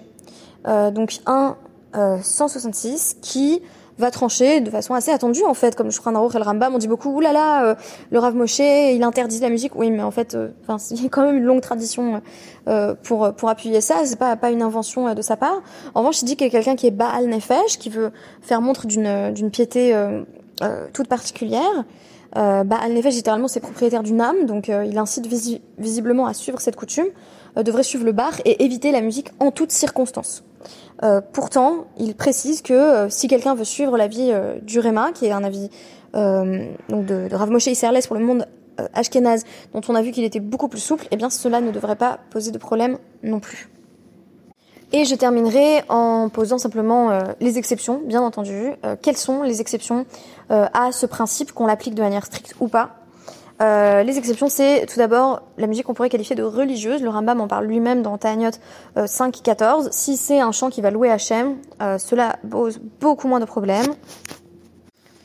donc 0.65 1.19
un 1.25 1.55
166 1.93 3.17
qui 3.21 3.61
va 3.99 4.11
trancher 4.11 4.61
de 4.61 4.69
façon 4.69 4.93
assez 4.93 5.11
attendue 5.11 5.43
en 5.45 5.53
fait 5.53 5.75
comme 5.75 5.91
je 5.91 5.99
crois 5.99 6.11
et 6.11 6.37
le 6.37 6.43
Rambam 6.43 6.73
on 6.73 6.77
dit 6.77 6.87
beaucoup 6.87 7.09
oulala 7.09 7.65
euh, 7.65 7.75
le 8.11 8.19
Rav 8.19 8.35
Moshe 8.35 8.59
il 8.59 9.03
interdit 9.03 9.39
la 9.39 9.49
musique. 9.49 9.75
Oui 9.75 9.91
mais 9.91 10.01
en 10.01 10.11
fait 10.11 10.35
euh, 10.35 10.49
enfin 10.63 10.77
il 10.91 11.03
y 11.03 11.05
a 11.05 11.09
quand 11.09 11.23
même 11.23 11.37
une 11.37 11.43
longue 11.43 11.61
tradition 11.61 12.21
euh, 12.67 12.95
pour 13.03 13.33
pour 13.33 13.49
appuyer 13.49 13.81
ça. 13.81 13.97
C'est 14.05 14.17
pas 14.17 14.35
pas 14.35 14.51
une 14.51 14.61
invention 14.61 15.13
de 15.13 15.21
sa 15.21 15.37
part. 15.37 15.61
En 15.95 15.99
revanche 15.99 16.21
il 16.21 16.25
dit 16.25 16.35
qu'il 16.35 16.47
y 16.47 16.49
a 16.49 16.51
quelqu'un 16.51 16.75
qui 16.75 16.87
est 16.87 16.91
Baal 16.91 17.27
Nefesh 17.27 17.77
qui 17.77 17.89
veut 17.89 18.11
faire 18.41 18.61
montre 18.61 18.87
d'une 18.87 19.33
d'une 19.33 19.51
piété 19.51 19.95
toute 20.93 21.07
particulière. 21.07 21.85
Euh, 22.37 22.63
Baal 22.63 22.93
Nefesh 22.93 23.15
littéralement 23.15 23.47
c'est 23.47 23.59
propriétaire 23.59 24.03
d'une 24.03 24.21
âme 24.21 24.45
donc 24.45 24.67
il 24.69 24.97
incite 24.97 25.27
visiblement 25.77 26.27
à 26.27 26.33
suivre 26.33 26.61
cette 26.61 26.75
coutume 26.75 27.07
devrait 27.57 27.83
suivre 27.83 28.05
le 28.05 28.11
bar 28.11 28.33
et 28.45 28.63
éviter 28.63 28.91
la 28.91 29.01
musique 29.01 29.31
en 29.39 29.49
toutes 29.49 29.71
circonstances 29.71 30.43
euh, 31.03 31.21
pourtant, 31.21 31.85
il 31.97 32.15
précise 32.15 32.61
que 32.61 32.73
euh, 32.73 33.09
si 33.09 33.27
quelqu'un 33.27 33.55
veut 33.55 33.63
suivre 33.63 33.97
l'avis 33.97 34.31
euh, 34.31 34.59
du 34.61 34.79
Réma, 34.79 35.11
qui 35.13 35.25
est 35.25 35.31
un 35.31 35.43
avis 35.43 35.69
donc 36.11 37.05
de, 37.05 37.27
de 37.27 37.35
Rav 37.35 37.51
Moshe 37.51 37.69
pour 38.07 38.15
le 38.15 38.25
monde 38.25 38.47
ashkénaze, 38.93 39.43
dont 39.75 39.81
on 39.89 39.93
a 39.93 40.01
vu 40.01 40.11
qu'il 40.11 40.23
était 40.23 40.39
beaucoup 40.39 40.67
plus 40.67 40.79
souple, 40.79 41.07
eh 41.11 41.17
bien 41.17 41.29
cela 41.29 41.61
ne 41.61 41.69
devrait 41.69 41.97
pas 41.97 42.17
poser 42.31 42.49
de 42.49 42.57
problème 42.57 42.97
non 43.21 43.39
plus. 43.39 43.69
Et 44.91 45.05
je 45.05 45.13
terminerai 45.13 45.83
en 45.87 46.29
posant 46.29 46.57
simplement 46.57 47.11
les 47.39 47.59
exceptions, 47.59 48.01
bien 48.03 48.23
entendu. 48.23 48.71
quelles 49.03 49.17
sont 49.17 49.43
les 49.43 49.61
exceptions 49.61 50.07
à 50.49 50.91
ce 50.91 51.05
principe, 51.05 51.51
qu'on 51.51 51.67
l'applique 51.67 51.93
de 51.93 52.01
manière 52.01 52.25
stricte 52.25 52.55
ou 52.59 52.69
pas? 52.69 52.95
Euh, 53.61 54.03
les 54.03 54.17
exceptions, 54.17 54.47
c'est 54.47 54.85
tout 54.85 54.97
d'abord 54.97 55.41
la 55.57 55.67
musique 55.67 55.85
qu'on 55.85 55.93
pourrait 55.93 56.09
qualifier 56.09 56.35
de 56.35 56.43
religieuse. 56.43 57.01
Le 57.01 57.09
Rambam 57.09 57.41
en 57.41 57.47
parle 57.47 57.65
lui-même 57.65 58.01
dans 58.01 58.17
Ta'aniot 58.17 58.51
5.14. 58.95 59.89
Si 59.91 60.15
c'est 60.15 60.39
un 60.39 60.51
chant 60.51 60.69
qui 60.69 60.81
va 60.81 60.91
louer 60.91 61.11
Hachem, 61.11 61.57
euh, 61.81 61.97
cela 61.97 62.37
pose 62.49 62.79
beaucoup 63.01 63.27
moins 63.27 63.41
de 63.41 63.45
problèmes. 63.45 63.93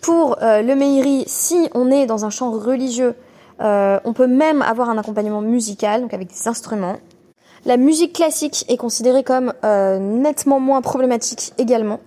Pour 0.00 0.42
euh, 0.42 0.62
le 0.62 0.74
Meiri, 0.74 1.24
si 1.26 1.70
on 1.74 1.90
est 1.90 2.06
dans 2.06 2.24
un 2.24 2.30
chant 2.30 2.50
religieux, 2.50 3.14
on 3.60 4.12
peut 4.14 4.26
même 4.26 4.62
avoir 4.62 4.90
un 4.90 4.98
accompagnement 4.98 5.40
musical, 5.40 6.02
donc 6.02 6.12
avec 6.12 6.28
des 6.28 6.48
instruments. 6.48 6.96
La 7.64 7.76
musique 7.76 8.12
classique 8.12 8.64
est 8.68 8.76
considérée 8.76 9.22
comme 9.22 9.54
nettement 9.62 10.58
moins 10.60 10.82
problématique 10.82 11.54
également. 11.56 12.00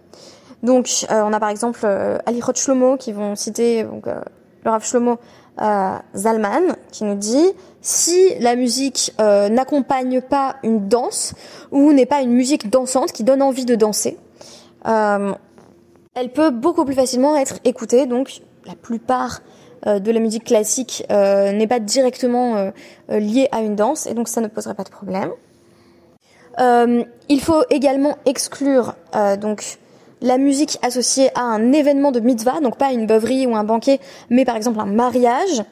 Donc, 0.61 1.07
on 1.09 1.33
a 1.33 1.39
par 1.39 1.49
exemple 1.49 1.87
Ali 2.25 2.41
Shlomo 2.53 2.97
qui 2.97 3.13
vont 3.13 3.35
citer 3.35 3.85
donc, 3.85 4.05
le 4.05 4.69
Rav 4.69 4.85
Shlomo 4.85 5.13
euh, 5.13 5.15
Zalman 5.57 6.75
qui 6.91 7.03
nous 7.03 7.15
dit 7.15 7.53
si 7.81 8.35
la 8.39 8.55
musique 8.55 9.13
euh, 9.19 9.49
n'accompagne 9.49 10.21
pas 10.21 10.57
une 10.63 10.87
danse 10.87 11.33
ou 11.71 11.93
n'est 11.93 12.05
pas 12.05 12.21
une 12.21 12.31
musique 12.31 12.69
dansante 12.69 13.11
qui 13.11 13.23
donne 13.23 13.41
envie 13.41 13.65
de 13.65 13.75
danser, 13.75 14.17
euh, 14.87 15.33
elle 16.15 16.31
peut 16.31 16.51
beaucoup 16.51 16.85
plus 16.85 16.95
facilement 16.95 17.35
être 17.37 17.59
écoutée. 17.63 18.05
Donc 18.05 18.41
la 18.65 18.75
plupart 18.75 19.41
de 19.85 20.11
la 20.11 20.19
musique 20.19 20.43
classique 20.43 21.05
n'est 21.09 21.67
pas 21.67 21.79
directement 21.79 22.71
liée 23.07 23.47
à 23.51 23.61
une 23.61 23.75
danse 23.75 24.07
et 24.07 24.15
donc 24.15 24.27
ça 24.27 24.41
ne 24.41 24.47
poserait 24.47 24.73
pas 24.73 24.83
de 24.83 24.89
problème. 24.89 25.29
il 26.57 27.41
faut 27.41 27.63
également 27.69 28.17
exclure 28.25 28.95
donc 29.39 29.77
la 30.21 30.37
musique 30.37 30.77
associée 30.81 31.29
à 31.35 31.41
un 31.41 31.71
événement 31.71 32.11
de 32.11 32.19
mitzvah, 32.19 32.59
donc 32.61 32.77
pas 32.77 32.91
une 32.91 33.05
beuverie 33.05 33.45
ou 33.45 33.55
un 33.55 33.63
banquet, 33.63 33.99
mais 34.29 34.45
par 34.45 34.55
exemple 34.55 34.79
un 34.79 34.85
mariage. 34.85 35.63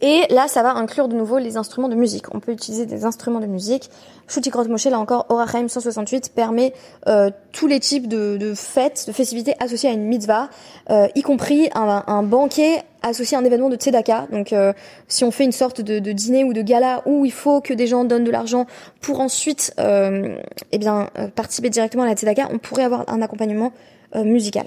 Et 0.00 0.22
là, 0.30 0.46
ça 0.46 0.62
va 0.62 0.74
inclure 0.74 1.08
de 1.08 1.16
nouveau 1.16 1.38
les 1.38 1.56
instruments 1.56 1.88
de 1.88 1.96
musique. 1.96 2.32
On 2.32 2.38
peut 2.38 2.52
utiliser 2.52 2.86
des 2.86 3.04
instruments 3.04 3.40
de 3.40 3.46
musique. 3.46 3.90
Shutikrot 4.28 4.68
Moshe, 4.68 4.84
là 4.84 5.00
encore, 5.00 5.26
Orachaim 5.28 5.66
168 5.66 6.32
permet 6.34 6.72
euh, 7.08 7.30
tous 7.50 7.66
les 7.66 7.80
types 7.80 8.06
de, 8.06 8.54
fêtes, 8.54 9.04
de 9.08 9.12
festivités 9.12 9.54
associées 9.58 9.90
à 9.90 9.92
une 9.92 10.04
mitzvah, 10.04 10.50
euh, 10.90 11.08
y 11.16 11.22
compris 11.22 11.68
un, 11.74 12.22
banquet 12.22 12.82
associé 13.02 13.36
à 13.36 13.40
un 13.40 13.44
événement 13.44 13.70
de 13.70 13.76
tzedaka. 13.76 14.28
Donc, 14.30 14.52
euh, 14.52 14.72
si 15.08 15.24
on 15.24 15.32
fait 15.32 15.44
une 15.44 15.52
sorte 15.52 15.80
de, 15.80 15.98
dîner 16.12 16.44
ou 16.44 16.52
de 16.52 16.62
gala 16.62 17.02
où 17.06 17.24
il 17.24 17.32
faut 17.32 17.60
que 17.60 17.74
des 17.74 17.88
gens 17.88 18.04
donnent 18.04 18.24
de 18.24 18.30
l'argent 18.30 18.66
pour 19.00 19.18
ensuite, 19.18 19.74
eh 19.78 20.78
bien, 20.78 21.08
participer 21.34 21.70
directement 21.70 22.04
à 22.04 22.06
la 22.06 22.14
tzedaka, 22.14 22.48
on 22.52 22.58
pourrait 22.58 22.84
avoir 22.84 23.04
un 23.08 23.20
accompagnement 23.20 23.72
musical. 24.14 24.66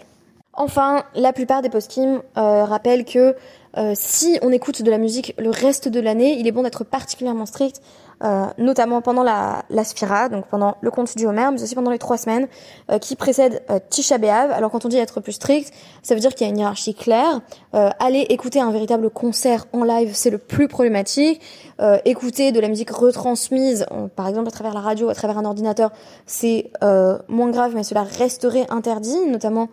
Enfin, 0.53 1.05
la 1.15 1.31
plupart 1.31 1.61
des 1.61 1.69
post-kim 1.69 2.21
rappellent 2.35 3.05
que 3.05 3.19
euh, 3.19 3.33
si 3.93 4.37
on 4.41 4.51
écoute 4.51 4.81
de 4.81 4.91
la 4.91 4.97
musique 4.97 5.33
le 5.37 5.49
reste 5.49 5.87
de 5.87 5.99
l'année, 5.99 6.37
il 6.39 6.47
est 6.47 6.51
bon 6.51 6.63
d'être 6.63 6.83
particulièrement 6.83 7.45
strict, 7.45 7.81
euh, 8.23 8.45
notamment 8.57 9.01
pendant 9.01 9.23
la, 9.23 9.63
la 9.69 9.83
spira, 9.83 10.29
donc 10.29 10.45
pendant 10.45 10.77
le 10.81 10.91
compte 10.91 11.15
du 11.17 11.25
Homer, 11.25 11.49
mais 11.51 11.61
aussi 11.61 11.73
pendant 11.73 11.91
les 11.91 11.97
trois 11.97 12.17
semaines 12.17 12.47
euh, 12.91 12.99
qui 12.99 13.15
précèdent 13.15 13.63
Tisha 13.89 14.17
B'Av. 14.17 14.51
Alors 14.51 14.71
quand 14.71 14.85
on 14.85 14.89
dit 14.89 14.97
être 14.97 15.21
plus 15.21 15.33
strict, 15.33 15.73
ça 16.03 16.13
veut 16.13 16.21
dire 16.21 16.35
qu'il 16.35 16.45
y 16.45 16.49
a 16.49 16.53
une 16.53 16.59
hiérarchie 16.59 16.93
claire. 16.93 17.41
aller 17.73 18.21
écouter 18.29 18.59
un 18.59 18.71
véritable 18.71 19.09
concert 19.09 19.65
en 19.73 19.83
live, 19.83 20.11
c'est 20.13 20.29
le 20.29 20.37
plus 20.37 20.67
problématique. 20.67 21.41
écouter 22.05 22.51
de 22.51 22.59
la 22.59 22.67
musique 22.67 22.91
retransmise, 22.91 23.85
par 24.15 24.27
exemple 24.27 24.47
à 24.47 24.51
travers 24.51 24.73
la 24.73 24.81
radio, 24.81 25.09
à 25.09 25.15
travers 25.15 25.37
un 25.37 25.45
ordinateur, 25.45 25.91
c'est 26.25 26.71
moins 27.27 27.49
grave, 27.49 27.73
mais 27.75 27.83
cela 27.83 28.03
resterait 28.03 28.65
interdit, 28.69 29.25
notamment 29.27 29.69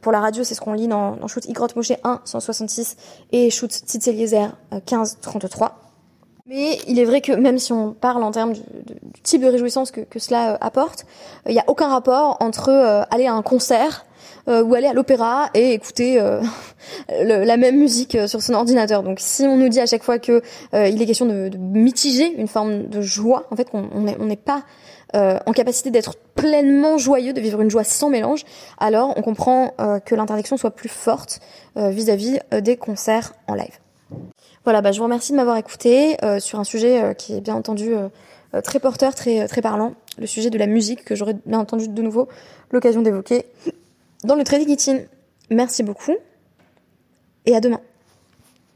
pour 0.00 0.12
la 0.12 0.20
radio, 0.20 0.44
c'est 0.44 0.54
ce 0.54 0.60
qu'on 0.60 0.72
lit 0.72 0.88
dans, 0.88 1.16
dans 1.16 1.28
Shoot 1.28 1.44
Igrot 1.46 1.68
Moshe 1.76 1.92
1, 2.02 2.20
166 2.24 2.96
et 3.32 3.50
shoot 3.50 3.70
Tzitz 3.70 4.08
Eliezer 4.08 4.56
15-33. 4.72 5.81
Mais 6.46 6.78
il 6.88 6.98
est 6.98 7.04
vrai 7.04 7.20
que 7.20 7.32
même 7.32 7.58
si 7.58 7.72
on 7.72 7.92
parle 7.92 8.24
en 8.24 8.32
termes 8.32 8.52
du, 8.54 8.60
type 9.22 9.42
de 9.42 9.46
réjouissance 9.46 9.92
que, 9.92 10.18
cela 10.18 10.54
euh, 10.54 10.58
apporte, 10.60 11.06
euh, 11.46 11.50
il 11.50 11.54
n'y 11.54 11.60
a 11.60 11.64
aucun 11.68 11.86
rapport 11.86 12.36
entre 12.40 12.68
euh, 12.70 13.02
aller 13.10 13.26
à 13.26 13.34
un 13.34 13.42
concert 13.42 14.04
ou 14.48 14.74
aller 14.74 14.88
à 14.88 14.92
l'opéra 14.92 15.50
et 15.54 15.72
écouter 15.72 16.20
la 17.08 17.56
même 17.56 17.78
musique 17.78 18.18
sur 18.26 18.42
son 18.42 18.54
ordinateur. 18.54 19.04
Donc 19.04 19.18
si 19.20 19.44
on 19.44 19.56
nous 19.56 19.68
dit 19.68 19.78
à 19.78 19.86
chaque 19.86 20.02
fois 20.02 20.18
que 20.18 20.42
il 20.72 21.00
est 21.00 21.06
question 21.06 21.26
de, 21.26 21.48
mitiger 21.56 22.34
une 22.36 22.48
forme 22.48 22.88
de 22.88 23.00
joie, 23.02 23.46
en 23.52 23.56
fait 23.56 23.70
qu'on 23.70 23.86
n'est 24.00 24.36
pas 24.36 24.64
en 25.14 25.52
capacité 25.52 25.92
d'être 25.92 26.16
pleinement 26.34 26.98
joyeux, 26.98 27.32
de 27.32 27.40
vivre 27.40 27.60
une 27.60 27.70
joie 27.70 27.84
sans 27.84 28.10
mélange, 28.10 28.42
alors 28.78 29.14
on 29.16 29.22
comprend 29.22 29.74
que 30.04 30.16
l'interdiction 30.16 30.56
soit 30.56 30.72
plus 30.72 30.88
forte 30.88 31.38
vis-à-vis 31.76 32.40
des 32.50 32.76
concerts 32.76 33.34
en 33.46 33.54
live. 33.54 33.81
Voilà, 34.64 34.80
bah, 34.80 34.92
je 34.92 34.98
vous 34.98 35.04
remercie 35.04 35.32
de 35.32 35.36
m'avoir 35.36 35.56
écouté 35.56 36.16
sur 36.38 36.60
un 36.60 36.64
sujet 36.64 37.14
qui 37.18 37.34
est 37.34 37.40
bien 37.40 37.54
entendu 37.54 37.92
très 38.62 38.80
porteur, 38.80 39.14
très, 39.14 39.46
parlant, 39.62 39.94
le 40.18 40.26
sujet 40.26 40.50
de 40.50 40.58
la 40.58 40.66
musique 40.66 41.04
que 41.04 41.14
j'aurais 41.14 41.36
bien 41.46 41.58
entendu 41.58 41.88
de 41.88 42.02
nouveau 42.02 42.28
l'occasion 42.70 43.02
d'évoquer 43.02 43.46
dans 44.24 44.34
le 44.34 44.44
Trading 44.44 44.68
Meeting. 44.68 45.06
Merci 45.50 45.82
beaucoup 45.82 46.14
et 47.44 47.56
à 47.56 47.60
demain. 47.60 47.80